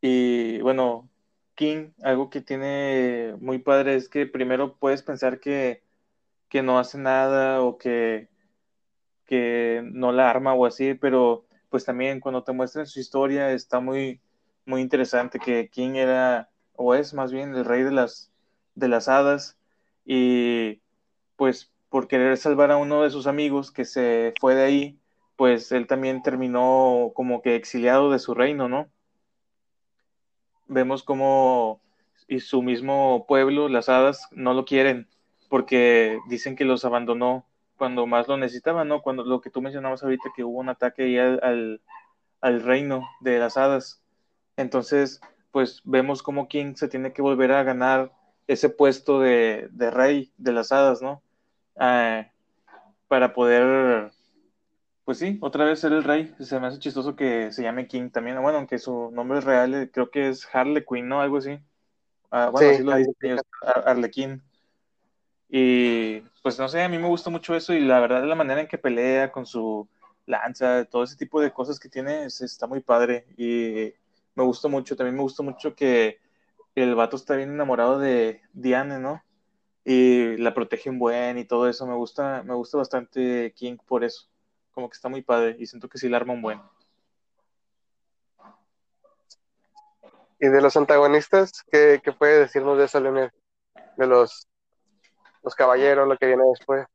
Y 0.00 0.60
bueno, 0.60 1.08
King, 1.54 1.90
algo 2.02 2.30
que 2.30 2.40
tiene 2.40 3.34
muy 3.40 3.58
padre 3.58 3.96
es 3.96 4.08
que 4.08 4.26
primero 4.26 4.76
puedes 4.76 5.02
pensar 5.02 5.40
que 5.40 5.82
que 6.48 6.62
no 6.62 6.78
hace 6.78 6.98
nada 6.98 7.62
o 7.62 7.78
que, 7.78 8.28
que 9.26 9.82
no 9.84 10.12
la 10.12 10.30
arma 10.30 10.54
o 10.54 10.66
así, 10.66 10.94
pero 10.94 11.46
pues 11.70 11.84
también 11.84 12.20
cuando 12.20 12.44
te 12.44 12.52
muestran 12.52 12.86
su 12.86 13.00
historia 13.00 13.52
está 13.52 13.80
muy, 13.80 14.20
muy 14.66 14.80
interesante 14.80 15.38
que 15.38 15.68
King 15.68 15.96
era, 15.96 16.50
o 16.74 16.94
es 16.94 17.14
más 17.14 17.32
bien 17.32 17.54
el 17.54 17.64
rey 17.64 17.82
de 17.82 17.92
las, 17.92 18.32
de 18.74 18.88
las 18.88 19.08
hadas 19.08 19.58
y 20.04 20.80
pues 21.36 21.70
por 21.90 22.08
querer 22.08 22.36
salvar 22.36 22.70
a 22.70 22.76
uno 22.78 23.02
de 23.02 23.10
sus 23.10 23.26
amigos 23.26 23.70
que 23.70 23.84
se 23.84 24.34
fue 24.40 24.54
de 24.54 24.64
ahí, 24.64 25.00
pues 25.36 25.72
él 25.72 25.86
también 25.86 26.22
terminó 26.22 27.12
como 27.14 27.42
que 27.42 27.56
exiliado 27.56 28.10
de 28.10 28.18
su 28.18 28.34
reino, 28.34 28.68
¿no? 28.68 28.90
Vemos 30.68 31.02
como 31.02 31.80
y 32.28 32.40
su 32.40 32.62
mismo 32.62 33.24
pueblo, 33.26 33.68
las 33.68 33.88
hadas, 33.88 34.28
no 34.32 34.54
lo 34.54 34.64
quieren 34.64 35.08
porque 35.48 36.18
dicen 36.28 36.56
que 36.56 36.64
los 36.64 36.84
abandonó 36.84 37.46
cuando 37.76 38.06
más 38.06 38.28
lo 38.28 38.36
necesitaban, 38.36 38.88
¿no? 38.88 39.02
Cuando 39.02 39.24
lo 39.24 39.40
que 39.40 39.50
tú 39.50 39.62
mencionabas 39.62 40.02
ahorita, 40.02 40.30
que 40.34 40.44
hubo 40.44 40.58
un 40.58 40.68
ataque 40.68 41.04
ahí 41.04 41.18
al, 41.18 41.80
al, 42.40 42.62
reino 42.62 43.08
de 43.20 43.38
las 43.38 43.56
hadas. 43.56 44.02
Entonces, 44.56 45.20
pues 45.52 45.80
vemos 45.84 46.22
como 46.22 46.48
King 46.48 46.74
se 46.74 46.88
tiene 46.88 47.12
que 47.12 47.22
volver 47.22 47.52
a 47.52 47.62
ganar 47.62 48.12
ese 48.46 48.68
puesto 48.68 49.20
de, 49.20 49.68
de 49.70 49.90
rey 49.90 50.32
de 50.38 50.52
las 50.52 50.72
hadas, 50.72 51.00
¿no? 51.02 51.22
Ah, 51.76 52.26
para 53.06 53.32
poder, 53.32 54.10
pues 55.08 55.20
sí, 55.20 55.38
otra 55.40 55.64
vez 55.64 55.80
ser 55.80 55.94
el 55.94 56.04
rey. 56.04 56.34
Se 56.38 56.60
me 56.60 56.66
hace 56.66 56.80
chistoso 56.80 57.16
que 57.16 57.50
se 57.50 57.62
llame 57.62 57.86
King 57.88 58.10
también. 58.10 58.42
Bueno, 58.42 58.58
aunque 58.58 58.78
su 58.78 59.10
nombre 59.10 59.40
real 59.40 59.72
eh, 59.72 59.90
creo 59.90 60.10
que 60.10 60.28
es 60.28 60.46
Harley 60.52 60.84
Quinn, 60.84 61.08
¿no? 61.08 61.22
Algo 61.22 61.38
así. 61.38 61.58
Ah, 62.30 62.50
bueno, 62.50 62.68
así 62.68 62.82
lo 62.82 62.94
dicen 62.94 63.14
ellos, 63.22 63.40
Arlequín. 63.86 64.42
Y 65.48 66.20
pues 66.42 66.58
no 66.58 66.68
sé, 66.68 66.82
a 66.82 66.90
mí 66.90 66.98
me 66.98 67.08
gusta 67.08 67.30
mucho 67.30 67.56
eso 67.56 67.72
y 67.72 67.80
la 67.80 68.00
verdad 68.00 68.22
la 68.22 68.34
manera 68.34 68.60
en 68.60 68.68
que 68.68 68.76
pelea 68.76 69.32
con 69.32 69.46
su 69.46 69.88
lanza, 70.26 70.84
todo 70.84 71.04
ese 71.04 71.16
tipo 71.16 71.40
de 71.40 71.54
cosas 71.54 71.80
que 71.80 71.88
tiene 71.88 72.26
está 72.26 72.66
muy 72.66 72.80
padre 72.80 73.28
y 73.38 73.94
me 74.34 74.44
gusta 74.44 74.68
mucho. 74.68 74.94
También 74.94 75.16
me 75.16 75.22
gusta 75.22 75.42
mucho 75.42 75.74
que 75.74 76.18
el 76.74 76.94
vato 76.94 77.16
está 77.16 77.34
bien 77.34 77.48
enamorado 77.48 77.98
de 77.98 78.42
Diane, 78.52 78.98
¿no? 78.98 79.22
Y 79.86 80.36
la 80.36 80.52
protege 80.52 80.90
un 80.90 80.98
buen 80.98 81.38
y 81.38 81.46
todo 81.46 81.66
eso. 81.66 81.86
Me 81.86 81.94
gusta, 81.94 82.42
me 82.42 82.52
gusta 82.52 82.76
bastante 82.76 83.54
King 83.56 83.78
por 83.86 84.04
eso. 84.04 84.28
Como 84.78 84.88
que 84.88 84.94
está 84.94 85.08
muy 85.08 85.22
padre 85.22 85.56
y 85.58 85.66
siento 85.66 85.88
que 85.88 85.98
sí 85.98 86.08
le 86.08 86.14
arma 86.14 86.34
un 86.34 86.40
buen. 86.40 86.60
¿Y 90.38 90.46
de 90.46 90.62
los 90.62 90.76
antagonistas? 90.76 91.64
¿Qué, 91.68 92.00
qué 92.00 92.12
puede 92.12 92.38
decirnos 92.38 92.78
de 92.78 92.84
eso, 92.84 93.00
Leonel? 93.00 93.32
De 93.96 94.06
los 94.06 94.46
los 95.42 95.56
caballeros, 95.56 96.06
lo 96.06 96.16
que 96.16 96.26
viene 96.26 96.44
después. 96.44 96.86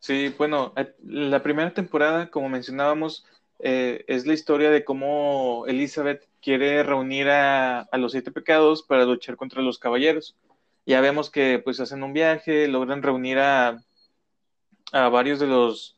Sí, 0.00 0.34
bueno, 0.36 0.72
eh, 0.74 0.92
la 1.04 1.40
primera 1.40 1.72
temporada, 1.72 2.32
como 2.32 2.48
mencionábamos, 2.48 3.24
eh, 3.60 4.04
es 4.08 4.26
la 4.26 4.34
historia 4.34 4.68
de 4.72 4.84
cómo 4.84 5.66
Elizabeth 5.68 6.28
quiere 6.42 6.82
reunir 6.82 7.28
a, 7.28 7.88
los 7.92 8.10
siete 8.10 8.32
pecados 8.32 8.82
para 8.82 9.04
luchar 9.04 9.36
contra 9.36 9.62
los 9.62 9.78
caballeros. 9.78 10.36
Ya 10.84 11.00
vemos 11.00 11.30
que 11.30 11.60
pues 11.60 11.78
hacen 11.78 12.02
un 12.02 12.12
viaje, 12.12 12.66
logran 12.66 13.04
reunir 13.04 13.38
a, 13.38 13.80
a 14.90 15.08
varios 15.10 15.38
de 15.38 15.46
los 15.46 15.95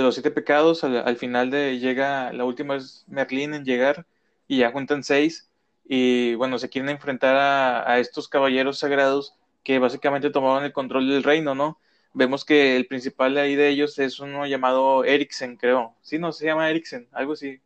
de 0.00 0.06
los 0.06 0.14
siete 0.14 0.30
pecados. 0.30 0.84
Al, 0.84 1.16
final 1.16 1.50
de 1.50 1.78
llega, 1.78 2.32
la 2.32 2.44
última 2.44 2.76
es 2.76 3.04
Merlín 3.06 3.54
en 3.54 3.64
llegar 3.64 4.06
y 4.48 4.58
ya 4.58 4.72
juntan 4.72 5.04
seis. 5.04 5.48
Y 5.84 6.34
bueno, 6.34 6.58
se 6.58 6.68
quieren 6.68 6.90
enfrentar 6.90 7.36
a, 7.36 7.90
a 7.90 7.98
estos 7.98 8.28
caballeros 8.28 8.78
sagrados 8.78 9.34
que 9.62 9.78
básicamente 9.78 10.30
tomaban 10.30 10.64
el 10.64 10.72
control 10.72 11.08
del 11.08 11.22
reino, 11.22 11.54
¿no? 11.54 11.78
Vemos 12.12 12.44
que 12.44 12.76
el 12.76 12.86
principal 12.86 13.36
ahí 13.36 13.54
de 13.54 13.68
ellos 13.68 13.98
es 13.98 14.18
uno 14.18 14.46
llamado 14.46 15.04
Eriksen, 15.04 15.56
creo. 15.56 15.94
Sí, 16.02 16.18
no, 16.18 16.32
se 16.32 16.46
llama 16.46 16.68
Eriksen, 16.68 17.08
algo 17.12 17.34
así. 17.34 17.60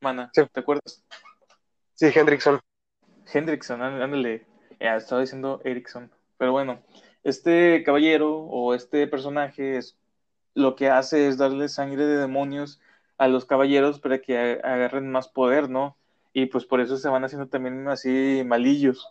Mana, 0.00 0.30
¿te 0.32 0.60
acuerdas? 0.60 1.04
Sí, 1.94 2.06
Hendrickson. 2.12 2.60
Hendrickson, 3.32 3.80
ándale. 3.80 4.44
Ya 4.80 4.96
estaba 4.96 5.20
diciendo 5.20 5.60
Erikson. 5.64 6.10
Pero 6.36 6.52
bueno, 6.52 6.82
este 7.22 7.82
caballero 7.84 8.38
o 8.38 8.74
este 8.74 9.06
personaje 9.06 9.78
es, 9.78 9.96
lo 10.54 10.76
que 10.76 10.88
hace 10.88 11.28
es 11.28 11.36
darle 11.38 11.68
sangre 11.68 12.06
de 12.06 12.18
demonios 12.18 12.80
a 13.18 13.28
los 13.28 13.44
caballeros 13.44 14.00
para 14.00 14.20
que 14.20 14.60
agarren 14.62 15.10
más 15.10 15.28
poder, 15.28 15.68
¿no? 15.70 15.96
Y 16.32 16.46
pues 16.46 16.64
por 16.64 16.80
eso 16.80 16.96
se 16.96 17.08
van 17.08 17.24
haciendo 17.24 17.48
también 17.48 17.86
así 17.88 18.42
malillos. 18.44 19.08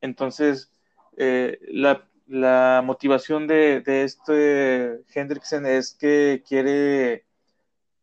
Entonces, 0.00 0.72
eh, 1.16 1.58
la, 1.68 2.82
motivación 2.84 3.46
de, 3.46 3.80
de, 3.82 4.04
este 4.04 5.02
Hendrickson 5.14 5.66
es 5.66 5.92
que 5.94 6.42
quiere 6.46 7.26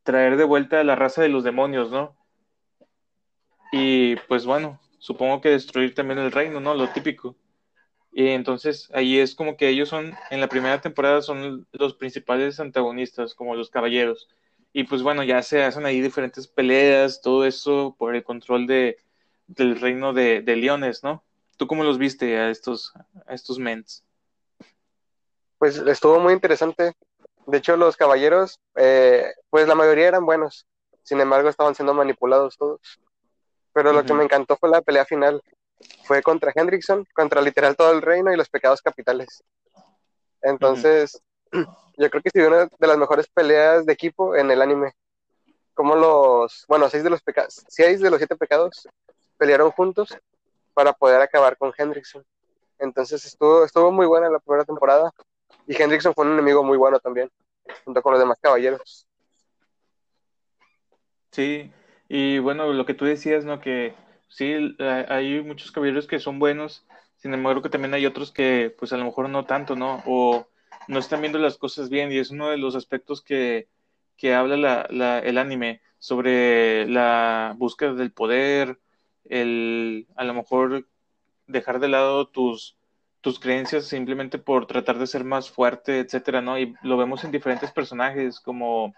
traer 0.03 0.38
de 0.38 0.43
vuelta 0.43 0.79
a 0.79 0.84
la 0.84 0.96
raza 0.96 1.22
de 1.22 1.29
los 1.29 1.43
demonios, 1.43 1.91
¿no? 1.91 2.15
Y 3.72 4.15
pues 4.27 4.46
bueno, 4.46 4.79
supongo 5.00 5.41
que 5.41 5.50
destruir 5.50 5.96
también 5.96 6.19
el 6.19 6.31
reino, 6.31 6.60
¿no? 6.60 6.74
Lo 6.74 6.89
típico. 6.89 7.36
Y 8.19 8.31
entonces 8.31 8.89
ahí 8.93 9.17
es 9.17 9.33
como 9.33 9.55
que 9.55 9.69
ellos 9.69 9.88
son, 9.88 10.13
en 10.29 10.41
la 10.41 10.49
primera 10.49 10.81
temporada 10.81 11.21
son 11.21 11.65
los 11.71 11.93
principales 11.93 12.59
antagonistas, 12.59 13.33
como 13.33 13.55
los 13.55 13.69
caballeros. 13.69 14.27
Y 14.73 14.83
pues 14.83 15.01
bueno, 15.03 15.23
ya 15.23 15.41
se 15.41 15.63
hacen 15.63 15.85
ahí 15.85 16.01
diferentes 16.01 16.45
peleas, 16.45 17.21
todo 17.21 17.45
eso 17.45 17.95
por 17.97 18.13
el 18.13 18.25
control 18.25 18.67
de, 18.67 18.97
del 19.47 19.79
reino 19.79 20.11
de, 20.11 20.41
de 20.41 20.57
leones, 20.57 21.01
¿no? 21.01 21.23
¿Tú 21.55 21.65
cómo 21.65 21.85
los 21.85 21.97
viste 21.97 22.38
a 22.38 22.49
estos, 22.49 22.91
a 23.25 23.33
estos 23.33 23.57
mens? 23.57 24.03
Pues 25.57 25.77
estuvo 25.77 26.19
muy 26.19 26.33
interesante. 26.33 26.91
De 27.47 27.57
hecho, 27.57 27.77
los 27.77 27.95
caballeros, 27.95 28.59
eh, 28.75 29.31
pues 29.49 29.65
la 29.65 29.75
mayoría 29.75 30.09
eran 30.09 30.25
buenos. 30.25 30.67
Sin 31.03 31.21
embargo, 31.21 31.47
estaban 31.47 31.73
siendo 31.73 31.93
manipulados 31.93 32.57
todos. 32.57 32.81
Pero 33.71 33.93
lo 33.93 34.03
que 34.03 34.13
me 34.13 34.25
encantó 34.25 34.57
fue 34.57 34.67
la 34.67 34.81
pelea 34.81 35.05
final. 35.05 35.41
Fue 36.03 36.21
contra 36.21 36.51
Hendrickson, 36.53 37.05
contra 37.13 37.41
literal 37.41 37.75
todo 37.75 37.91
el 37.91 38.01
reino 38.01 38.33
y 38.33 38.38
los 38.38 38.50
pecados 38.50 38.81
capitales. 38.81 39.43
Entonces, 40.41 41.21
yo 41.51 42.09
creo 42.09 42.21
que 42.21 42.29
sí, 42.33 42.39
una 42.39 42.65
de 42.65 42.88
las 42.88 42.98
mejores 42.98 43.27
peleas 43.27 43.86
de 43.86 43.93
equipo 43.93 44.36
en 44.36 44.51
el 44.51 44.62
anime. 44.62 44.93
Como 45.74 45.95
los, 45.95 46.65
bueno, 46.67 46.89
seis 46.89 47.03
de 47.03 47.09
los 47.09 47.21
pecados, 47.21 47.63
seis 47.67 48.01
de 48.01 48.09
los 48.09 48.19
siete 48.19 48.36
pecados 48.36 48.88
pelearon 49.38 49.71
juntos 49.71 50.17
para 50.74 50.93
poder 50.93 51.21
acabar 51.21 51.57
con 51.57 51.74
Hendrickson. 51.77 52.25
Entonces 52.77 53.24
estuvo, 53.25 53.63
estuvo 53.65 53.91
muy 53.91 54.05
buena 54.05 54.29
la 54.29 54.39
primera 54.39 54.65
temporada 54.65 55.12
y 55.67 55.81
Hendrickson 55.81 56.13
fue 56.13 56.25
un 56.25 56.33
enemigo 56.33 56.63
muy 56.63 56.77
bueno 56.77 57.00
también, 57.00 57.29
junto 57.86 58.01
con 58.01 58.13
los 58.13 58.19
demás 58.19 58.38
caballeros. 58.41 59.05
Sí, 61.31 61.71
y 62.07 62.39
bueno, 62.39 62.74
lo 62.74 62.86
que 62.86 62.93
tú 62.93 63.05
decías, 63.05 63.45
¿no? 63.45 63.62
Que 63.62 63.93
sí, 64.29 64.75
hay 64.79 65.41
muchos 65.41 65.71
caballeros 65.71 66.07
que 66.07 66.19
son 66.19 66.39
buenos, 66.39 66.86
sin 67.17 67.33
embargo 67.33 67.62
que 67.62 67.69
también 67.69 67.93
hay 67.93 68.05
otros 68.05 68.31
que 68.31 68.74
pues 68.77 68.93
a 68.93 68.98
lo 68.98 69.05
mejor 69.05 69.29
no 69.29 69.45
tanto, 69.45 69.75
¿no? 69.75 70.01
O 70.05 70.48
no 70.88 71.00
están 71.00 71.21
viendo 71.21 71.39
las 71.39 71.57
cosas 71.57 71.89
bien 71.89 72.12
y 72.12 72.17
es 72.17 72.31
uno 72.31 72.50
de 72.50 72.57
los 72.57 72.75
aspectos 72.75 73.21
que, 73.21 73.67
que 74.17 74.33
habla 74.33 74.88
la, 74.89 75.19
el 75.19 75.38
anime 75.38 75.81
sobre 75.98 76.88
la 76.88 77.55
búsqueda 77.57 77.93
del 77.93 78.12
poder, 78.12 78.79
el 79.25 80.07
a 80.15 80.24
lo 80.24 80.33
mejor 80.33 80.88
dejar 81.48 81.79
de 81.79 81.89
lado 81.89 82.27
tus, 82.27 82.77
tus 83.21 83.39
creencias 83.39 83.86
simplemente 83.86 84.38
por 84.38 84.65
tratar 84.65 84.98
de 84.98 85.07
ser 85.07 85.24
más 85.24 85.50
fuerte, 85.50 86.00
etcétera, 86.00 86.41
¿no? 86.41 86.57
Y 86.57 86.75
lo 86.81 86.98
vemos 86.98 87.24
en 87.24 87.31
diferentes 87.31 87.71
personajes, 87.71 88.39
como 88.39 88.93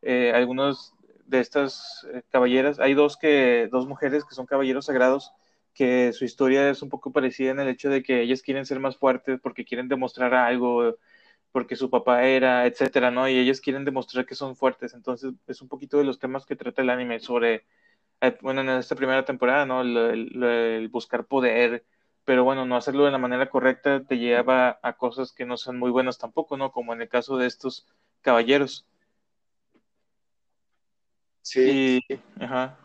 eh, 0.00 0.32
algunos 0.34 0.94
de 1.26 1.40
estas 1.40 2.06
eh, 2.12 2.22
caballeras. 2.30 2.78
Hay 2.80 2.94
dos 2.94 3.16
que, 3.16 3.68
dos 3.70 3.86
mujeres 3.86 4.24
que 4.24 4.34
son 4.34 4.46
caballeros 4.46 4.86
sagrados, 4.86 5.32
que 5.74 6.12
su 6.12 6.24
historia 6.24 6.70
es 6.70 6.82
un 6.82 6.88
poco 6.90 7.12
parecida 7.12 7.50
en 7.52 7.60
el 7.60 7.68
hecho 7.68 7.90
de 7.90 8.02
que 8.02 8.22
ellas 8.22 8.42
quieren 8.42 8.66
ser 8.66 8.80
más 8.80 8.96
fuertes 8.96 9.40
porque 9.42 9.64
quieren 9.64 9.88
demostrar 9.88 10.34
algo, 10.34 10.96
porque 11.52 11.76
su 11.76 11.90
papá 11.90 12.24
era, 12.24 12.66
etcétera, 12.66 13.10
¿no? 13.10 13.28
Y 13.28 13.38
ellas 13.38 13.60
quieren 13.60 13.84
demostrar 13.84 14.26
que 14.26 14.34
son 14.34 14.56
fuertes. 14.56 14.94
Entonces, 14.94 15.32
es 15.46 15.62
un 15.62 15.68
poquito 15.68 15.98
de 15.98 16.04
los 16.04 16.18
temas 16.18 16.46
que 16.46 16.56
trata 16.56 16.82
el 16.82 16.90
anime 16.90 17.20
sobre 17.20 17.64
eh, 18.22 18.38
bueno, 18.40 18.60
en 18.60 18.68
esta 18.70 18.94
primera 18.94 19.24
temporada, 19.24 19.66
¿no? 19.66 19.80
El, 19.82 20.88
buscar 20.92 21.26
poder, 21.26 21.84
pero 22.24 22.44
bueno, 22.44 22.64
no 22.64 22.76
hacerlo 22.76 23.04
de 23.04 23.10
la 23.10 23.18
manera 23.18 23.50
correcta 23.50 24.04
te 24.04 24.16
lleva 24.18 24.78
a 24.82 24.92
cosas 24.96 25.32
que 25.32 25.44
no 25.44 25.56
son 25.56 25.78
muy 25.78 25.90
buenas 25.90 26.18
tampoco, 26.18 26.56
¿no? 26.56 26.70
Como 26.72 26.92
en 26.92 27.02
el 27.02 27.08
caso 27.08 27.36
de 27.36 27.46
estos 27.46 27.86
caballeros. 28.20 28.86
Sí. 31.42 32.00
ajá. 32.40 32.78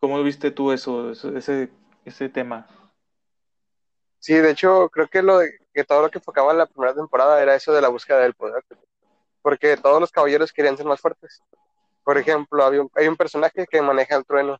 ¿Cómo 0.00 0.22
viste 0.22 0.50
tú 0.50 0.72
eso, 0.72 1.10
ese, 1.10 1.70
ese 2.04 2.28
tema? 2.28 2.66
Sí, 4.18 4.34
de 4.34 4.50
hecho, 4.50 4.88
creo 4.90 5.08
que 5.08 5.22
lo 5.22 5.40
que 5.72 5.84
todo 5.84 6.02
lo 6.02 6.10
que 6.10 6.18
enfocaba 6.18 6.52
en 6.52 6.58
la 6.58 6.66
primera 6.66 6.94
temporada 6.94 7.42
era 7.42 7.54
eso 7.54 7.72
de 7.72 7.82
la 7.82 7.88
búsqueda 7.88 8.20
del 8.20 8.34
poder, 8.34 8.64
porque 9.42 9.76
todos 9.76 10.00
los 10.00 10.10
caballeros 10.10 10.52
querían 10.52 10.76
ser 10.76 10.86
más 10.86 11.00
fuertes. 11.00 11.42
Por 12.04 12.16
ejemplo, 12.18 12.88
hay 12.94 13.08
un 13.08 13.16
personaje 13.16 13.66
que 13.66 13.82
maneja 13.82 14.16
el 14.16 14.24
trueno 14.24 14.58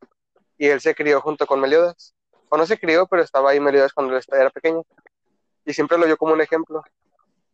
y 0.59 0.67
él 0.69 0.81
se 0.81 0.95
crió 0.95 1.21
junto 1.21 1.47
con 1.47 1.61
Meliodas. 1.61 2.15
O 2.49 2.57
no 2.57 2.67
se 2.67 2.79
crió, 2.79 3.07
pero 3.07 3.23
estaba 3.23 3.51
ahí 3.51 3.61
Meliodas 3.61 3.93
cuando 3.93 4.17
él 4.17 4.23
era 4.33 4.51
pequeño. 4.51 4.83
Y 5.65 5.73
siempre 5.73 5.99
lo 5.99 6.07
vio 6.07 6.17
como 6.17 6.33
un 6.33 6.41
ejemplo. 6.41 6.83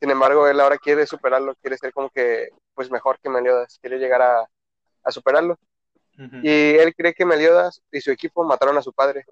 Sin 0.01 0.11
embargo, 0.11 0.47
él 0.49 0.61
ahora 0.61 0.79
quiere 0.79 1.07
superarlo, 1.07 1.55
quiere 1.57 1.77
ser 1.77 1.93
como 1.93 2.11
que, 2.11 2.51
pues 2.75 2.91
mejor 2.91 3.19
que 3.21 3.29
Meliodas, 3.29 3.79
quiere 3.81 3.99
llegar 3.99 4.23
a, 4.23 4.49
superarlo. 5.11 5.59
Y 6.43 6.77
él 6.77 6.95
cree 6.95 7.15
que 7.15 7.25
Meliodas 7.25 7.81
y 7.91 8.01
su 8.01 8.11
equipo 8.11 8.45
mataron 8.45 8.77
a 8.77 8.83
su 8.83 8.93
padre. 8.93 9.25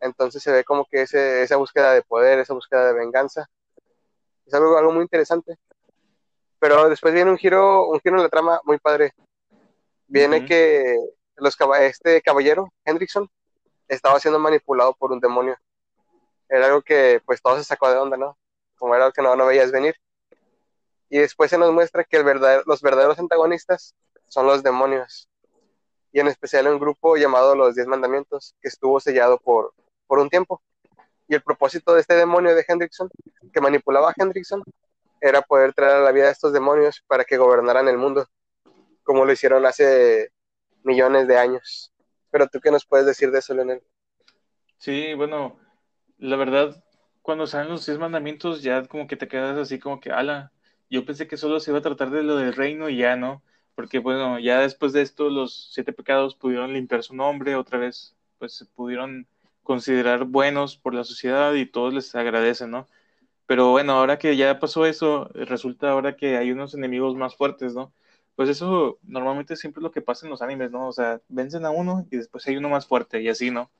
Entonces 0.00 0.42
se 0.42 0.52
ve 0.52 0.64
como 0.64 0.84
que 0.84 1.02
ese, 1.02 1.42
esa 1.42 1.56
búsqueda 1.56 1.92
de 1.92 2.02
poder, 2.02 2.38
esa 2.38 2.52
búsqueda 2.52 2.86
de 2.86 2.92
venganza. 2.92 3.48
Es 4.44 4.52
algo, 4.52 4.76
algo 4.76 4.92
muy 4.92 5.02
interesante 5.02 5.56
Pero 6.58 6.88
después 6.90 7.14
viene 7.14 7.30
un 7.30 7.38
giro, 7.38 7.88
un 7.88 8.00
giro 8.00 8.16
en 8.16 8.22
la 8.22 8.28
trama 8.28 8.60
muy 8.64 8.78
padre. 8.78 9.14
Viene 10.06 10.44
que 10.46 10.96
los 11.36 11.56
este 11.80 12.20
caballero, 12.20 12.72
Hendrickson, 12.84 13.30
estaba 13.88 14.20
siendo 14.20 14.38
manipulado 14.38 14.94
por 14.94 15.12
un 15.12 15.20
demonio. 15.20 15.56
Era 16.48 16.66
algo 16.66 16.82
que 16.82 17.22
pues 17.24 17.40
todo 17.40 17.56
se 17.56 17.64
sacó 17.64 17.90
de 17.90 17.96
onda, 17.96 18.16
¿no? 18.16 18.36
Como 18.76 18.94
era 18.94 19.04
algo 19.04 19.12
que 19.14 19.22
no, 19.22 19.34
no 19.34 19.46
veías 19.46 19.72
venir. 19.72 19.96
Y 21.08 21.18
después 21.18 21.50
se 21.50 21.58
nos 21.58 21.72
muestra 21.72 22.04
que 22.04 22.16
el 22.18 22.24
verdadero- 22.24 22.64
los 22.66 22.82
verdaderos 22.82 23.18
antagonistas 23.18 23.94
son 24.28 24.46
los 24.46 24.62
demonios. 24.62 25.28
Y 26.12 26.20
en 26.20 26.28
especial 26.28 26.68
un 26.68 26.78
grupo 26.78 27.16
llamado 27.16 27.54
los 27.56 27.74
Diez 27.74 27.86
Mandamientos, 27.86 28.54
que 28.60 28.68
estuvo 28.68 29.00
sellado 29.00 29.38
por, 29.38 29.74
por 30.06 30.18
un 30.18 30.28
tiempo. 30.28 30.62
Y 31.28 31.34
el 31.34 31.42
propósito 31.42 31.94
de 31.94 32.00
este 32.00 32.14
demonio 32.14 32.54
de 32.54 32.64
Hendrickson, 32.66 33.08
que 33.52 33.60
manipulaba 33.60 34.10
a 34.10 34.14
Hendrickson, 34.16 34.62
era 35.20 35.42
poder 35.42 35.72
traer 35.72 35.96
a 35.96 36.00
la 36.00 36.12
vida 36.12 36.28
a 36.28 36.30
estos 36.30 36.52
demonios 36.52 37.02
para 37.06 37.24
que 37.24 37.38
gobernaran 37.38 37.88
el 37.88 37.96
mundo, 37.96 38.28
como 39.02 39.24
lo 39.24 39.32
hicieron 39.32 39.64
hace 39.64 40.30
millones 40.82 41.26
de 41.26 41.38
años. 41.38 41.92
Pero 42.30 42.46
tú 42.48 42.60
qué 42.60 42.70
nos 42.70 42.84
puedes 42.84 43.06
decir 43.06 43.30
de 43.30 43.38
eso, 43.38 43.54
Leonel? 43.54 43.82
Sí, 44.76 45.14
bueno, 45.14 45.58
la 46.18 46.36
verdad, 46.36 46.84
cuando 47.22 47.46
salen 47.46 47.70
los 47.70 47.86
diez 47.86 47.98
mandamientos, 47.98 48.62
ya 48.62 48.86
como 48.86 49.06
que 49.06 49.16
te 49.16 49.28
quedas 49.28 49.56
así 49.56 49.78
como 49.78 49.98
que, 49.98 50.10
ala, 50.10 50.52
yo 50.90 51.06
pensé 51.06 51.26
que 51.26 51.36
solo 51.36 51.58
se 51.58 51.70
iba 51.70 51.78
a 51.78 51.82
tratar 51.82 52.10
de 52.10 52.22
lo 52.22 52.36
del 52.36 52.52
reino 52.52 52.88
y 52.88 52.98
ya 52.98 53.16
no, 53.16 53.42
porque 53.74 53.98
bueno, 53.98 54.38
ya 54.38 54.60
después 54.60 54.92
de 54.92 55.02
esto 55.02 55.30
los 55.30 55.70
siete 55.72 55.92
pecados 55.92 56.34
pudieron 56.34 56.72
limpiar 56.72 57.02
su 57.02 57.14
nombre, 57.14 57.56
otra 57.56 57.78
vez, 57.78 58.16
pues 58.38 58.54
se 58.54 58.66
pudieron 58.66 59.26
considerar 59.62 60.24
buenos 60.24 60.76
por 60.76 60.94
la 60.94 61.04
sociedad 61.04 61.54
y 61.54 61.66
todos 61.66 61.94
les 61.94 62.14
agradecen, 62.14 62.70
¿no? 62.70 62.86
Pero 63.46 63.70
bueno, 63.72 63.94
ahora 63.94 64.18
que 64.18 64.36
ya 64.36 64.58
pasó 64.58 64.86
eso, 64.86 65.28
resulta 65.34 65.90
ahora 65.90 66.16
que 66.16 66.36
hay 66.36 66.52
unos 66.52 66.74
enemigos 66.74 67.16
más 67.16 67.36
fuertes, 67.36 67.74
¿no? 67.74 67.92
Pues 68.36 68.48
eso 68.48 68.98
normalmente 69.02 69.56
siempre 69.56 69.80
es 69.80 69.84
lo 69.84 69.90
que 69.92 70.02
pasa 70.02 70.26
en 70.26 70.30
los 70.30 70.42
animes, 70.42 70.70
¿no? 70.70 70.88
O 70.88 70.92
sea, 70.92 71.20
vencen 71.28 71.64
a 71.66 71.70
uno 71.70 72.06
y 72.10 72.16
después 72.16 72.46
hay 72.46 72.56
uno 72.56 72.68
más 72.68 72.86
fuerte 72.86 73.22
y 73.22 73.28
así, 73.28 73.50
¿no? 73.50 73.70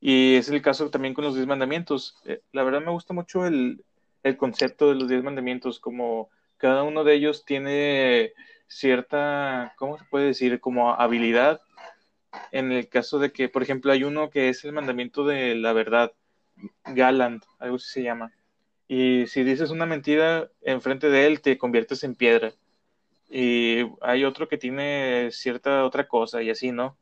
Y 0.00 0.36
es 0.36 0.48
el 0.48 0.62
caso 0.62 0.90
también 0.90 1.14
con 1.14 1.24
los 1.24 1.34
diez 1.34 1.46
mandamientos. 1.46 2.16
Eh, 2.24 2.42
la 2.52 2.62
verdad 2.64 2.80
me 2.80 2.90
gusta 2.92 3.14
mucho 3.14 3.46
el, 3.46 3.84
el 4.22 4.36
concepto 4.36 4.88
de 4.88 4.94
los 4.96 5.08
diez 5.08 5.22
mandamientos, 5.22 5.80
como 5.80 6.30
cada 6.56 6.82
uno 6.82 7.04
de 7.04 7.14
ellos 7.14 7.44
tiene 7.44 8.32
cierta, 8.68 9.74
¿cómo 9.76 9.98
se 9.98 10.04
puede 10.04 10.26
decir? 10.26 10.60
Como 10.60 10.92
habilidad. 10.92 11.60
En 12.52 12.70
el 12.72 12.88
caso 12.88 13.18
de 13.18 13.32
que, 13.32 13.48
por 13.48 13.62
ejemplo, 13.62 13.90
hay 13.90 14.04
uno 14.04 14.30
que 14.30 14.48
es 14.48 14.64
el 14.64 14.72
mandamiento 14.72 15.24
de 15.24 15.54
la 15.54 15.72
verdad, 15.72 16.12
Galant, 16.84 17.44
algo 17.58 17.76
así 17.76 17.88
se 17.88 18.02
llama. 18.02 18.32
Y 18.86 19.26
si 19.26 19.42
dices 19.42 19.70
una 19.70 19.86
mentira 19.86 20.50
enfrente 20.62 21.10
de 21.10 21.26
él, 21.26 21.40
te 21.40 21.58
conviertes 21.58 22.04
en 22.04 22.14
piedra. 22.14 22.52
Y 23.30 23.80
hay 24.00 24.24
otro 24.24 24.48
que 24.48 24.56
tiene 24.56 25.30
cierta 25.30 25.84
otra 25.84 26.08
cosa 26.08 26.42
y 26.42 26.50
así, 26.50 26.72
¿no? 26.72 26.96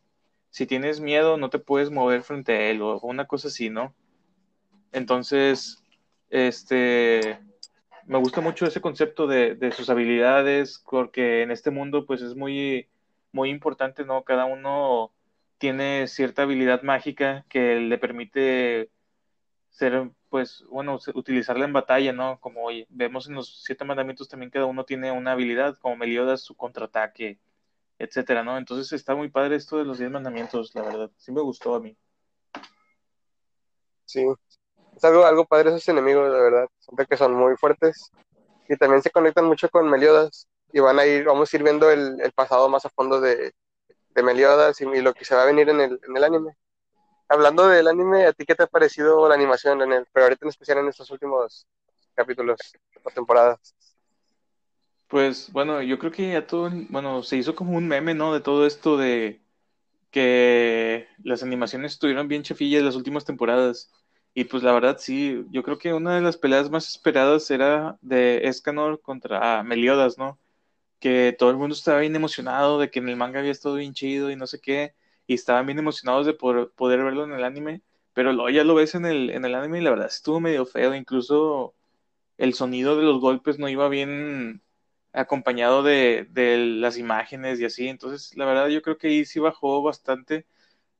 Si 0.51 0.67
tienes 0.67 1.01
miedo, 1.01 1.37
no 1.37 1.51
te 1.51 1.59
puedes 1.59 1.91
mover 1.91 2.23
frente 2.23 2.53
a 2.53 2.71
él 2.71 2.83
o 2.83 2.99
una 3.01 3.27
cosa 3.27 3.49
así, 3.49 3.71
¿no? 3.71 3.95
Entonces, 4.93 5.83
este, 6.31 7.39
me 8.07 8.19
gusta 8.19 8.41
mucho 8.41 8.67
ese 8.67 8.81
concepto 8.81 9.27
de, 9.27 9.55
de 9.55 9.73
sus 9.73 9.91
habilidades, 9.91 10.83
porque 10.89 11.43
en 11.43 11.51
este 11.51 11.71
mundo, 11.71 12.07
pues 12.07 12.23
es 12.23 12.35
muy, 12.35 12.89
muy 13.33 13.51
importante, 13.51 14.05
¿no? 14.05 14.25
Cada 14.25 14.45
uno 14.45 15.13
tiene 15.59 16.07
cierta 16.07 16.43
habilidad 16.43 16.83
mágica 16.83 17.45
que 17.49 17.77
le 17.77 17.99
permite 17.99 18.91
ser, 19.71 20.11
pues, 20.29 20.65
bueno, 20.71 20.99
utilizarla 21.15 21.65
en 21.65 21.73
batalla, 21.73 22.13
¿no? 22.13 22.39
Como 22.41 22.65
oye, 22.65 22.87
vemos 22.91 23.29
en 23.29 23.35
los 23.35 23.63
siete 23.65 23.85
mandamientos 23.85 24.29
también 24.29 24.51
cada 24.51 24.67
uno 24.67 24.85
tiene 24.85 25.13
una 25.13 25.33
habilidad, 25.33 25.77
como 25.79 25.97
Meliodas, 25.97 26.43
su 26.43 26.55
contraataque, 26.57 27.39
etcétera, 27.99 28.43
¿no? 28.45 28.57
Entonces 28.59 28.93
está 28.93 29.15
muy 29.15 29.31
padre 29.31 29.57
esto 29.57 29.79
de 29.79 29.85
los 29.85 29.99
diez 29.99 30.11
mandamientos, 30.11 30.75
la 30.75 30.83
verdad. 30.83 31.11
Sí 31.17 31.33
me 31.33 31.41
gustó 31.41 31.75
a 31.75 31.81
mí. 31.81 31.97
Sí, 34.05 34.25
es 34.97 35.05
algo, 35.05 35.27
algo 35.27 35.45
padre 35.45 35.71
esos 35.71 35.87
enemigos, 35.89 36.33
de 36.33 36.41
verdad. 36.41 36.69
Siento 36.79 37.05
que 37.05 37.17
son 37.17 37.35
muy 37.35 37.57
fuertes 37.57 38.11
y 38.69 38.77
también 38.77 39.03
se 39.03 39.11
conectan 39.11 39.45
mucho 39.45 39.69
con 39.69 39.89
Meliodas 39.89 40.49
y 40.73 40.81
van 40.81 40.99
a 40.99 41.07
ir, 41.07 41.25
vamos 41.25 41.53
a 41.53 41.57
ir 41.57 41.63
viendo 41.63 41.91
el, 41.91 42.33
pasado 42.35 42.69
más 42.69 42.85
a 42.87 42.91
fondo 42.91 43.21
de, 43.21 43.53
Meliodas 44.15 44.81
y, 44.81 44.85
y 44.85 45.03
lo 45.03 45.13
que 45.13 45.27
se 45.27 45.35
va 45.35 45.43
a 45.43 45.47
venir 45.47 45.69
en 45.69 45.79
el, 45.79 46.01
en 46.09 46.17
el 46.17 46.25
anime. 46.25 46.57
Hablando 47.29 47.69
del 47.69 47.87
anime, 47.87 48.25
¿a 48.25 48.33
ti 48.33 48.47
qué 48.47 48.55
te 48.55 48.63
ha 48.63 48.67
parecido 48.67 49.29
la 49.29 49.35
animación 49.35 49.83
en 49.83 49.93
el, 49.93 50.07
pero 50.11 50.25
ahorita 50.25 50.47
en 50.47 50.49
especial 50.49 50.79
en 50.79 50.89
estos 50.89 51.11
últimos 51.11 51.67
capítulos 52.15 52.59
o 53.05 53.11
temporadas? 53.11 53.75
Pues 55.09 55.53
bueno, 55.53 55.83
yo 55.83 55.99
creo 55.99 56.11
que 56.11 56.33
ya 56.33 56.47
todo, 56.47 56.71
bueno, 56.89 57.23
se 57.23 57.37
hizo 57.37 57.55
como 57.55 57.77
un 57.77 57.87
meme, 57.87 58.15
¿no? 58.15 58.33
De 58.33 58.41
todo 58.41 58.67
esto 58.67 58.97
de 58.97 59.43
que 60.11 61.09
las 61.23 61.43
animaciones 61.43 61.93
estuvieron 61.93 62.27
bien 62.27 62.43
chafillas 62.43 62.83
las 62.83 62.97
últimas 62.97 63.25
temporadas. 63.27 63.91
Y 64.37 64.45
pues 64.45 64.63
la 64.63 64.73
verdad 64.75 64.99
sí, 65.01 65.45
yo 65.51 65.65
creo 65.65 65.79
que 65.79 65.95
una 65.95 66.15
de 66.17 66.21
las 66.23 66.39
peleas 66.39 66.71
más 66.71 66.89
esperadas 66.91 67.51
era 67.51 67.99
de 68.03 68.47
Escanor 68.49 69.01
contra 69.01 69.63
Meliodas, 69.65 70.19
¿no? 70.19 70.39
Que 71.01 71.35
todo 71.39 71.51
el 71.51 71.57
mundo 71.59 71.75
estaba 71.75 72.01
bien 72.01 72.17
emocionado 72.17 72.79
de 72.81 72.91
que 72.91 73.01
en 73.01 73.09
el 73.11 73.17
manga 73.17 73.41
había 73.41 73.53
estado 73.53 73.77
bien 73.77 73.95
chido 73.95 74.31
y 74.31 74.37
no 74.37 74.47
sé 74.49 74.61
qué, 74.61 74.95
y 75.27 75.35
estaban 75.35 75.67
bien 75.67 75.79
emocionados 75.81 76.27
de 76.27 76.35
poder, 76.35 76.71
poder 76.77 77.03
verlo 77.05 77.25
en 77.25 77.33
el 77.35 77.45
anime, 77.45 77.83
pero 78.15 78.33
luego 78.33 78.51
ya 78.51 78.65
lo 78.65 78.75
ves 78.77 78.95
en 78.97 79.07
el, 79.07 79.31
en 79.31 79.45
el 79.47 79.55
anime 79.55 79.79
y 79.81 79.83
la 79.83 79.91
verdad 79.91 80.09
estuvo 80.09 80.41
medio 80.41 80.67
feo, 80.67 80.95
incluso 80.95 81.75
el 82.39 82.55
sonido 82.55 82.97
de 82.97 83.05
los 83.05 83.21
golpes 83.21 83.59
no 83.59 83.69
iba 83.69 83.89
bien 83.89 84.63
acompañado 85.13 85.83
de, 85.83 86.27
de 86.31 86.59
las 86.59 86.99
imágenes 86.99 87.61
y 87.61 87.65
así. 87.65 87.89
Entonces, 87.89 88.37
la 88.37 88.45
verdad, 88.47 88.69
yo 88.69 88.83
creo 88.83 88.99
que 88.99 89.09
ahí 89.09 89.25
sí 89.25 89.41
bajó 89.41 89.83
bastante 89.83 90.47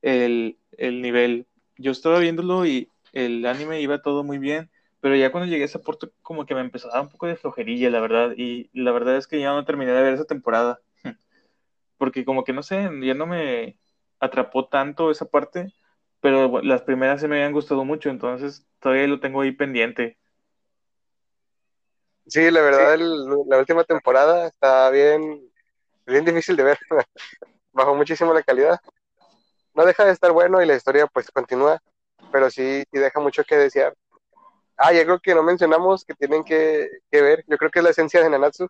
el, 0.01 0.59
el 0.77 1.01
nivel. 1.01 1.47
Yo 1.77 1.91
estaba 1.91 2.19
viéndolo 2.19 2.65
y 2.65 2.91
el 3.25 3.45
anime 3.47 3.81
iba 3.81 4.01
todo 4.01 4.23
muy 4.23 4.39
bien, 4.39 4.71
pero 5.01 5.15
ya 5.15 5.31
cuando 5.31 5.49
llegué 5.49 5.63
a 5.63 5.65
ese 5.67 5.79
punto 5.79 6.11
como 6.23 6.45
que 6.45 6.55
me 6.55 6.61
empezó 6.61 6.89
a 6.89 6.95
dar 6.95 7.03
un 7.03 7.09
poco 7.09 7.27
de 7.27 7.37
flojerilla, 7.37 7.89
la 7.91 8.01
verdad. 8.01 8.33
Y 8.37 8.69
la 8.73 8.91
verdad 8.93 9.17
es 9.17 9.27
que 9.27 9.39
ya 9.41 9.51
no 9.53 9.65
terminé 9.65 9.91
de 9.93 10.03
ver 10.03 10.15
esa 10.15 10.25
temporada. 10.25 10.81
Porque 11.97 12.25
como 12.25 12.43
que 12.45 12.53
no 12.53 12.63
sé, 12.63 12.89
ya 13.03 13.15
no 13.15 13.27
me 13.27 13.77
atrapó 14.19 14.67
tanto 14.69 15.11
esa 15.11 15.25
parte, 15.27 15.73
pero 16.21 16.49
bueno, 16.49 16.67
las 16.69 16.83
primeras 16.83 17.21
se 17.21 17.27
me 17.29 17.37
habían 17.37 17.53
gustado 17.53 17.85
mucho, 17.85 18.09
entonces 18.09 18.67
todavía 18.81 19.07
lo 19.07 19.19
tengo 19.21 19.41
ahí 19.41 19.51
pendiente. 19.53 20.17
Sí, 22.27 22.51
la 22.51 22.61
verdad, 22.61 22.93
el- 22.95 23.25
la 23.47 23.59
última 23.59 23.83
temporada 23.85 24.47
está 24.47 24.89
bien, 24.91 25.49
bien 26.07 26.25
difícil 26.25 26.55
de 26.57 26.63
ver. 26.63 26.79
Bajó 27.73 27.95
muchísimo 27.95 28.33
la 28.33 28.43
calidad. 28.43 28.79
No 29.75 29.85
deja 29.85 30.05
de 30.05 30.13
estar 30.13 30.31
bueno 30.33 30.61
y 30.61 30.67
la 30.67 30.75
historia 30.75 31.07
pues 31.07 31.31
continúa, 31.31 31.81
pero 32.31 32.49
sí, 32.49 32.83
sí 32.91 32.99
deja 32.99 33.19
mucho 33.19 33.43
que 33.43 33.55
desear. 33.57 33.93
Ah, 34.77 34.93
y 34.93 34.99
algo 34.99 35.19
que 35.19 35.33
no 35.33 35.43
mencionamos 35.43 36.05
que 36.05 36.13
tienen 36.13 36.43
que, 36.43 36.89
que 37.11 37.21
ver, 37.21 37.43
yo 37.47 37.57
creo 37.57 37.71
que 37.71 37.79
es 37.79 37.83
la 37.83 37.89
esencia 37.91 38.21
de 38.21 38.29
Nanatsu, 38.29 38.67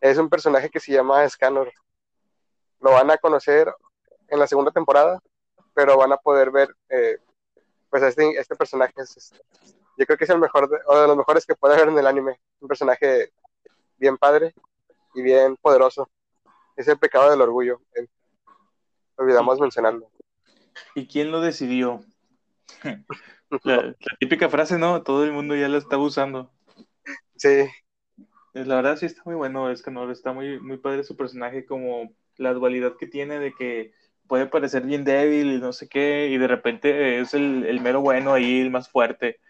es 0.00 0.18
un 0.18 0.28
personaje 0.28 0.70
que 0.70 0.80
se 0.80 0.92
llama 0.92 1.28
Scanor. 1.28 1.72
Lo 2.80 2.92
van 2.92 3.10
a 3.10 3.18
conocer 3.18 3.72
en 4.28 4.38
la 4.38 4.46
segunda 4.46 4.70
temporada, 4.70 5.20
pero 5.74 5.96
van 5.96 6.12
a 6.12 6.16
poder 6.16 6.50
ver, 6.50 6.74
eh, 6.88 7.18
pues 7.90 8.02
este, 8.02 8.30
este 8.38 8.56
personaje 8.56 8.92
es, 8.96 9.32
yo 9.96 10.06
creo 10.06 10.18
que 10.18 10.24
es 10.24 10.30
el 10.30 10.38
mejor, 10.38 10.68
de, 10.68 10.78
o 10.86 11.00
de 11.00 11.08
los 11.08 11.16
mejores 11.16 11.44
que 11.44 11.56
puede 11.56 11.74
haber 11.74 11.88
en 11.88 11.98
el 11.98 12.06
anime. 12.06 12.40
Un 12.60 12.68
personaje 12.68 13.32
bien 13.96 14.16
padre 14.16 14.54
y 15.14 15.22
bien 15.22 15.56
poderoso. 15.56 16.08
Es 16.76 16.86
el 16.86 16.98
pecado 16.98 17.30
del 17.30 17.40
orgullo. 17.40 17.80
eh, 17.94 18.06
olvidamos 19.16 19.58
mencionarlo. 19.58 20.10
¿Y 20.94 21.08
quién 21.08 21.32
lo 21.32 21.40
decidió? 21.40 22.04
La, 23.64 23.76
la 23.82 24.16
típica 24.18 24.48
frase, 24.50 24.78
¿no? 24.78 25.02
Todo 25.02 25.24
el 25.24 25.32
mundo 25.32 25.56
ya 25.56 25.68
la 25.68 25.78
está 25.78 25.96
usando. 25.98 26.52
Sí, 27.36 27.48
La 28.54 28.76
verdad 28.76 28.96
sí 28.96 29.06
está 29.06 29.22
muy 29.24 29.34
bueno 29.36 29.70
Escanor, 29.70 30.10
está 30.10 30.32
muy, 30.32 30.60
muy 30.60 30.78
padre 30.78 31.04
su 31.04 31.16
personaje, 31.16 31.64
como 31.66 32.12
la 32.36 32.52
dualidad 32.54 32.96
que 32.98 33.06
tiene 33.06 33.38
de 33.38 33.54
que 33.54 33.92
puede 34.26 34.46
parecer 34.46 34.84
bien 34.84 35.04
débil 35.04 35.52
y 35.54 35.58
no 35.60 35.72
sé 35.72 35.88
qué, 35.88 36.28
y 36.28 36.38
de 36.38 36.48
repente 36.48 37.20
es 37.20 37.34
el, 37.34 37.64
el 37.66 37.80
mero 37.80 38.00
bueno 38.02 38.32
ahí, 38.34 38.60
el 38.60 38.70
más 38.70 38.88
fuerte. 38.90 39.40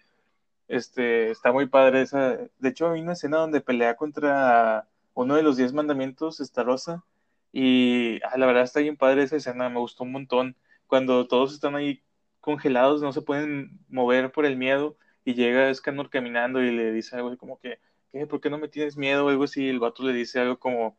Este, 0.68 1.30
está 1.30 1.52
muy 1.52 1.66
padre 1.68 2.02
esa. 2.02 2.38
De 2.58 2.68
hecho, 2.70 2.90
hay 2.90 3.02
una 3.02 3.14
escena 3.14 3.38
donde 3.38 3.60
pelea 3.62 3.96
contra 3.96 4.88
uno 5.14 5.36
de 5.36 5.42
los 5.42 5.56
diez 5.56 5.72
mandamientos, 5.72 6.40
esta 6.40 6.62
Rosa, 6.64 7.04
y 7.52 8.20
ah, 8.24 8.38
la 8.38 8.46
verdad 8.46 8.64
está 8.64 8.80
bien 8.80 8.96
padre 8.96 9.24
esa 9.24 9.36
escena, 9.36 9.68
me 9.70 9.80
gustó 9.80 10.04
un 10.04 10.12
montón. 10.12 10.56
Cuando 10.86 11.26
todos 11.28 11.54
están 11.54 11.76
ahí 11.76 12.02
congelados, 12.48 13.02
no 13.02 13.12
se 13.12 13.20
pueden 13.20 13.78
mover 13.88 14.32
por 14.32 14.46
el 14.46 14.56
miedo, 14.56 14.96
y 15.22 15.34
llega 15.34 15.68
Escanor 15.68 16.08
caminando 16.08 16.62
y 16.62 16.70
le 16.70 16.92
dice 16.92 17.14
algo 17.16 17.36
como 17.36 17.60
que, 17.60 17.78
¿qué? 18.10 18.26
¿Por 18.26 18.40
qué 18.40 18.48
no 18.48 18.56
me 18.56 18.68
tienes 18.68 18.96
miedo? 18.96 19.26
O 19.26 19.28
algo 19.28 19.44
así, 19.44 19.66
y 19.66 19.68
el 19.68 19.80
vato 19.80 20.02
le 20.02 20.14
dice 20.14 20.40
algo 20.40 20.58
como, 20.58 20.96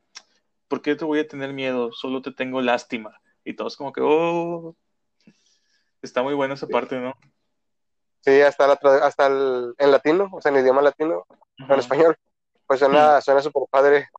¿por 0.68 0.84
qué 0.84 0.96
te 0.96 1.06
voy 1.06 1.20
a 1.20 1.28
tener 1.28 1.52
miedo? 1.52 1.92
Solo 1.92 2.22
te 2.22 2.32
tengo 2.32 2.62
lástima. 2.62 3.20
Y 3.44 3.56
todos 3.56 3.76
como 3.76 3.92
que, 3.92 4.02
oh, 4.04 4.76
está 6.04 6.22
muy 6.22 6.36
buena 6.36 6.54
esa 6.54 6.68
parte, 6.68 7.00
¿no? 7.00 7.16
sí, 8.22 8.42
hasta, 8.42 8.68
la, 8.68 8.74
hasta 9.04 9.26
el, 9.26 9.74
en 9.80 9.92
latino, 9.92 10.30
o 10.32 10.42
sea, 10.42 10.52
en 10.52 10.60
idioma 10.60 10.84
latino, 10.84 11.26
en 11.58 11.80
español, 11.80 12.16
pues 12.68 12.80
suena, 12.80 13.22
suena 13.22 13.42
súper 13.42 13.64
padre 13.72 14.10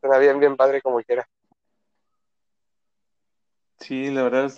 Suena 0.00 0.18
bien, 0.18 0.40
bien 0.40 0.56
padre 0.56 0.80
como 0.80 1.00
quiera. 1.02 1.28
Sí, 3.78 4.10
la 4.10 4.22
verdad. 4.22 4.52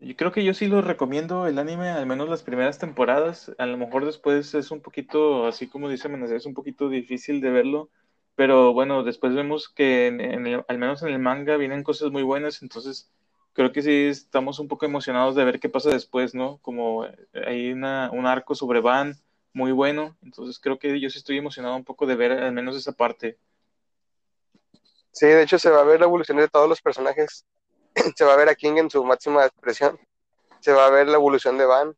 Yo 0.00 0.14
creo 0.16 0.32
que 0.32 0.44
yo 0.44 0.52
sí 0.54 0.66
lo 0.66 0.82
recomiendo 0.82 1.46
el 1.46 1.58
anime, 1.58 1.88
al 1.90 2.06
menos 2.06 2.28
las 2.28 2.42
primeras 2.42 2.78
temporadas. 2.78 3.52
A 3.58 3.66
lo 3.66 3.76
mejor 3.78 4.04
después 4.04 4.54
es 4.54 4.70
un 4.70 4.80
poquito, 4.82 5.46
así 5.46 5.66
como 5.68 5.88
dice 5.88 6.08
Manasé, 6.08 6.36
es 6.36 6.46
un 6.46 6.54
poquito 6.54 6.88
difícil 6.88 7.40
de 7.40 7.50
verlo. 7.50 7.90
Pero 8.36 8.72
bueno, 8.74 9.02
después 9.04 9.34
vemos 9.34 9.68
que 9.68 10.08
en 10.08 10.20
el- 10.46 10.64
al 10.68 10.78
menos 10.78 11.02
en 11.02 11.08
el 11.10 11.18
manga 11.20 11.56
vienen 11.56 11.82
cosas 11.84 12.10
muy 12.10 12.22
buenas, 12.22 12.62
entonces 12.62 13.10
creo 13.52 13.72
que 13.72 13.82
sí 13.82 13.90
estamos 14.06 14.58
un 14.58 14.68
poco 14.68 14.84
emocionados 14.86 15.36
de 15.36 15.44
ver 15.44 15.60
qué 15.60 15.68
pasa 15.68 15.90
después, 15.90 16.34
¿no? 16.34 16.58
Como 16.58 17.06
eh, 17.06 17.16
hay 17.46 17.72
una, 17.72 18.10
un 18.12 18.26
arco 18.26 18.54
sobre 18.56 18.80
Van 18.80 19.14
muy 19.52 19.70
bueno, 19.72 20.16
entonces 20.22 20.58
creo 20.60 20.78
que 20.78 21.00
yo 21.00 21.08
sí 21.10 21.18
estoy 21.18 21.38
emocionado 21.38 21.76
un 21.76 21.84
poco 21.84 22.06
de 22.06 22.16
ver 22.16 22.32
al 22.32 22.52
menos 22.52 22.76
esa 22.76 22.92
parte. 22.92 23.38
Sí, 25.12 25.26
de 25.26 25.42
hecho 25.42 25.58
se 25.58 25.70
va 25.70 25.80
a 25.80 25.84
ver 25.84 25.98
la 26.00 26.04
evolución 26.06 26.36
de 26.38 26.48
todos 26.48 26.68
los 26.68 26.82
personajes. 26.82 27.46
Se 28.16 28.24
va 28.24 28.34
a 28.34 28.36
ver 28.36 28.48
a 28.48 28.54
King 28.54 28.76
en 28.76 28.90
su 28.90 29.04
máxima 29.04 29.44
expresión. 29.44 29.98
Se 30.60 30.72
va 30.72 30.86
a 30.86 30.90
ver 30.90 31.08
la 31.08 31.16
evolución 31.16 31.58
de 31.58 31.66
Van. 31.66 31.96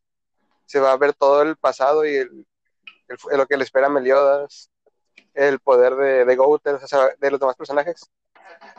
Se 0.66 0.80
va 0.80 0.92
a 0.92 0.96
ver 0.96 1.14
todo 1.14 1.42
el 1.42 1.56
pasado 1.56 2.04
y 2.04 2.16
el, 2.16 2.46
el- 3.09 3.38
lo 3.38 3.46
que 3.46 3.56
le 3.56 3.64
espera 3.64 3.87
a 3.87 3.90
Meliodas. 3.90 4.70
El 5.35 5.61
poder 5.61 5.94
de, 5.96 6.24
de 6.24 6.38
o 6.38 6.87
sea, 6.87 7.11
de 7.18 7.30
los 7.30 7.38
demás 7.40 7.56
personajes. 7.56 8.11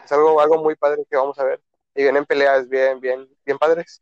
Es 0.03 0.11
algo, 0.11 0.41
algo 0.41 0.61
muy 0.63 0.75
padre 0.75 1.05
que 1.09 1.17
vamos 1.17 1.37
a 1.39 1.43
ver. 1.43 1.61
Y 1.95 2.03
vienen 2.03 2.25
peleas 2.25 2.67
bien, 2.67 2.99
bien, 2.99 3.27
bien 3.45 3.57
padres. 3.57 4.01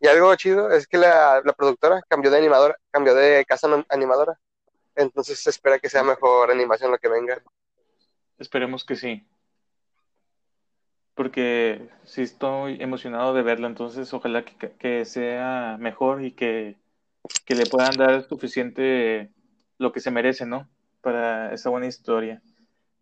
Y 0.00 0.06
algo 0.06 0.34
chido 0.36 0.70
es 0.70 0.86
que 0.86 0.96
la, 0.98 1.42
la 1.44 1.52
productora 1.52 2.00
cambió 2.08 2.30
de 2.30 2.38
animadora, 2.38 2.76
cambió 2.90 3.14
de 3.14 3.44
casa 3.46 3.68
animadora. 3.88 4.38
Entonces 4.94 5.40
se 5.40 5.50
espera 5.50 5.78
que 5.78 5.88
sea 5.88 6.02
mejor 6.02 6.50
animación 6.50 6.90
lo 6.90 6.98
que 6.98 7.08
venga. 7.08 7.42
Esperemos 8.38 8.84
que 8.84 8.96
sí. 8.96 9.26
Porque 11.18 11.90
sí 12.04 12.22
estoy 12.22 12.78
emocionado 12.80 13.34
de 13.34 13.42
verlo, 13.42 13.66
entonces 13.66 14.14
ojalá 14.14 14.44
que, 14.44 14.70
que 14.78 15.04
sea 15.04 15.76
mejor 15.80 16.24
y 16.24 16.30
que, 16.32 16.76
que 17.44 17.56
le 17.56 17.66
puedan 17.66 17.98
dar 17.98 18.22
suficiente 18.28 19.32
lo 19.78 19.92
que 19.92 20.00
se 20.00 20.12
merece, 20.12 20.46
¿no? 20.46 20.68
Para 21.02 21.52
esa 21.54 21.70
buena 21.70 21.88
historia. 21.88 22.42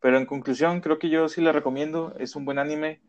Pero 0.01 0.19
en 0.19 0.27
conclusión, 0.27 0.81
creo 0.83 0.99
que 0.99 1.11
yo 1.11 1.29
sí 1.29 1.43
la 1.43 1.53
recomiendo, 1.53 2.15
es 2.19 2.37
un 2.37 2.47
buen 2.47 2.59
anime, 2.59 3.03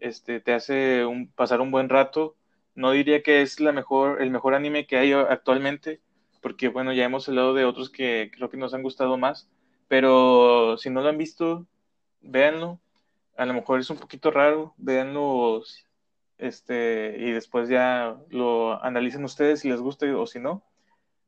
este, 0.00 0.40
te 0.40 0.54
hace 0.54 1.06
un, 1.06 1.28
pasar 1.32 1.60
un 1.62 1.72
buen 1.72 1.88
rato. 1.88 2.36
No 2.76 2.92
diría 2.92 3.22
que 3.24 3.42
es 3.42 3.60
la 3.60 3.72
mejor, 3.72 4.22
el 4.22 4.30
mejor 4.30 4.54
anime 4.54 4.86
que 4.86 4.98
hay 4.98 5.12
actualmente, 5.12 6.02
porque 6.42 6.68
bueno, 6.68 6.92
ya 6.92 7.04
hemos 7.06 7.28
hablado 7.28 7.54
de 7.54 7.64
otros 7.64 7.90
que 7.90 8.30
creo 8.36 8.50
que 8.50 8.58
nos 8.58 8.74
han 8.74 8.82
gustado 8.84 9.18
más, 9.18 9.50
pero 9.88 10.76
si 10.78 10.90
no 10.90 11.02
lo 11.02 11.08
han 11.10 11.18
visto, 11.18 11.66
véanlo. 12.22 12.81
A 13.36 13.46
lo 13.46 13.54
mejor 13.54 13.80
es 13.80 13.90
un 13.90 13.98
poquito 13.98 14.30
raro, 14.30 14.74
véanlo 14.76 15.62
este, 16.38 17.16
y 17.18 17.30
después 17.30 17.68
ya 17.68 18.16
lo 18.30 18.82
analicen 18.82 19.24
ustedes 19.24 19.60
si 19.60 19.70
les 19.70 19.80
gusta 19.80 20.06
o 20.16 20.26
si 20.26 20.40
no. 20.40 20.62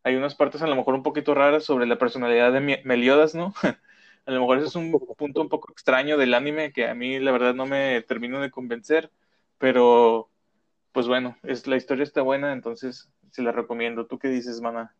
Hay 0.03 0.17
unas 0.17 0.35
partes 0.35 0.61
a 0.63 0.67
lo 0.67 0.77
mejor 0.77 0.95
un 0.95 1.03
poquito 1.03 1.35
raras 1.35 1.65
sobre 1.65 1.87
la 1.87 1.99
personalidad 1.99 2.53
de 2.53 2.83
Meliodas, 2.85 3.35
¿no? 3.35 3.55
A 4.27 4.31
lo 4.31 4.41
mejor 4.41 4.57
ese 4.59 4.69
es 4.69 4.75
un 4.75 4.91
punto 5.19 5.43
un 5.43 5.51
poco 5.51 5.71
extraño 5.71 6.17
del 6.17 6.33
anime 6.33 6.73
que 6.73 6.89
a 6.89 6.95
mí 6.95 7.19
la 7.19 7.31
verdad 7.31 7.55
no 7.55 7.67
me 7.67 8.01
termino 8.01 8.41
de 8.41 8.51
convencer, 8.51 9.11
pero 9.59 10.31
pues 10.93 11.07
bueno, 11.07 11.37
es, 11.43 11.67
la 11.67 11.77
historia 11.77 12.05
está 12.05 12.23
buena, 12.23 12.53
entonces 12.53 13.11
se 13.31 13.43
la 13.43 13.53
recomiendo. 13.53 14.07
¿Tú 14.07 14.19
qué 14.19 14.29
dices, 14.29 14.61
mana? 14.63 14.95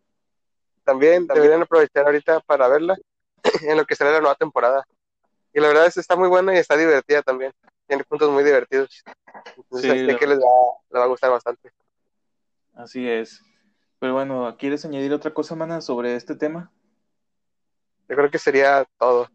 También 0.85 1.27
deberían 1.27 1.63
aprovechar 1.63 2.05
ahorita 2.05 2.41
para 2.41 2.69
verla 2.69 2.97
en 3.63 3.77
lo 3.77 3.87
que 3.87 3.97
será 3.97 4.13
la 4.13 4.21
nueva 4.21 4.35
temporada. 4.35 4.85
Y 5.55 5.61
la 5.61 5.69
verdad 5.69 5.87
es 5.87 5.95
que 5.95 6.01
está 6.01 6.17
muy 6.17 6.29
buena 6.29 6.53
y 6.55 6.59
está 6.59 6.77
divertida 6.77 7.23
también. 7.23 7.53
Tiene 7.87 8.03
puntos 8.05 8.31
muy 8.31 8.43
divertidos. 8.43 9.05
Entonces 9.57 9.81
Sí, 9.93 10.05
sé 10.05 10.13
la- 10.13 10.19
que 10.19 10.27
les 10.27 10.39
va, 10.39 10.51
les 10.91 11.01
va 11.01 11.05
a 11.05 11.09
gustar 11.09 11.31
bastante. 11.31 11.71
Así 12.75 13.09
es. 13.09 13.41
Pero 14.01 14.15
bueno, 14.15 14.57
¿quieres 14.59 14.85
añadir 14.85 15.13
otra 15.13 15.33
cosa, 15.33 15.55
mana, 15.55 15.81
sobre 15.81 16.17
este 16.17 16.35
tema? 16.35 16.73
Yo 18.09 18.17
creo 18.17 18.31
que 18.31 18.39
sería 18.39 18.85
todo. 18.99 19.29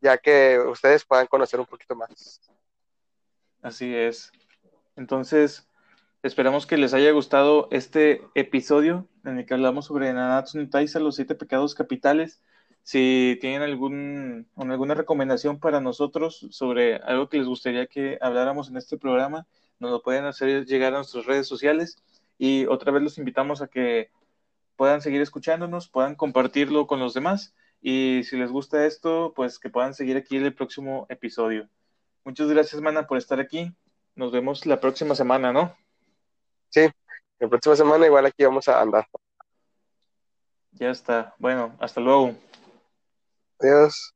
Ya 0.00 0.18
que 0.18 0.58
ustedes 0.60 1.04
puedan 1.04 1.26
conocer 1.26 1.58
un 1.58 1.66
poquito 1.66 1.96
más. 1.96 2.40
Así 3.62 3.94
es. 3.94 4.30
Entonces, 4.96 5.68
esperamos 6.22 6.66
que 6.66 6.76
les 6.76 6.94
haya 6.94 7.10
gustado 7.10 7.68
este 7.72 8.22
episodio 8.34 9.08
en 9.24 9.38
el 9.38 9.46
que 9.46 9.54
hablamos 9.54 9.86
sobre 9.86 10.12
Nanatsu 10.12 10.58
no 10.58 10.68
Taizai, 10.70 11.02
los 11.02 11.16
siete 11.16 11.34
pecados 11.34 11.74
capitales. 11.74 12.40
Si 12.84 13.38
tienen 13.40 13.62
algún, 13.62 14.46
alguna 14.56 14.92
recomendación 14.92 15.58
para 15.58 15.80
nosotros 15.80 16.46
sobre 16.50 16.96
algo 16.96 17.30
que 17.30 17.38
les 17.38 17.46
gustaría 17.46 17.86
que 17.86 18.18
habláramos 18.20 18.68
en 18.68 18.76
este 18.76 18.98
programa, 18.98 19.46
nos 19.80 19.90
lo 19.90 20.02
pueden 20.02 20.26
hacer 20.26 20.66
llegar 20.66 20.92
a 20.92 20.98
nuestras 20.98 21.24
redes 21.24 21.48
sociales. 21.48 21.96
Y 22.36 22.66
otra 22.66 22.92
vez 22.92 23.02
los 23.02 23.16
invitamos 23.16 23.62
a 23.62 23.68
que 23.68 24.10
puedan 24.76 25.00
seguir 25.00 25.22
escuchándonos, 25.22 25.88
puedan 25.88 26.14
compartirlo 26.14 26.86
con 26.86 27.00
los 27.00 27.14
demás. 27.14 27.54
Y 27.80 28.22
si 28.24 28.36
les 28.36 28.50
gusta 28.50 28.84
esto, 28.84 29.32
pues 29.34 29.58
que 29.58 29.70
puedan 29.70 29.94
seguir 29.94 30.18
aquí 30.18 30.36
en 30.36 30.44
el 30.44 30.54
próximo 30.54 31.06
episodio. 31.08 31.68
Muchas 32.22 32.48
gracias, 32.48 32.82
Mana, 32.82 33.06
por 33.06 33.16
estar 33.16 33.40
aquí. 33.40 33.72
Nos 34.14 34.30
vemos 34.30 34.66
la 34.66 34.78
próxima 34.78 35.14
semana, 35.14 35.54
¿no? 35.54 35.74
Sí, 36.68 36.86
la 37.38 37.48
próxima 37.48 37.76
semana 37.76 38.04
igual 38.04 38.26
aquí 38.26 38.44
vamos 38.44 38.68
a 38.68 38.82
andar. 38.82 39.06
Ya 40.72 40.90
está. 40.90 41.34
Bueno, 41.38 41.74
hasta 41.80 42.00
luego. 42.02 42.34
Deus. 43.62 44.13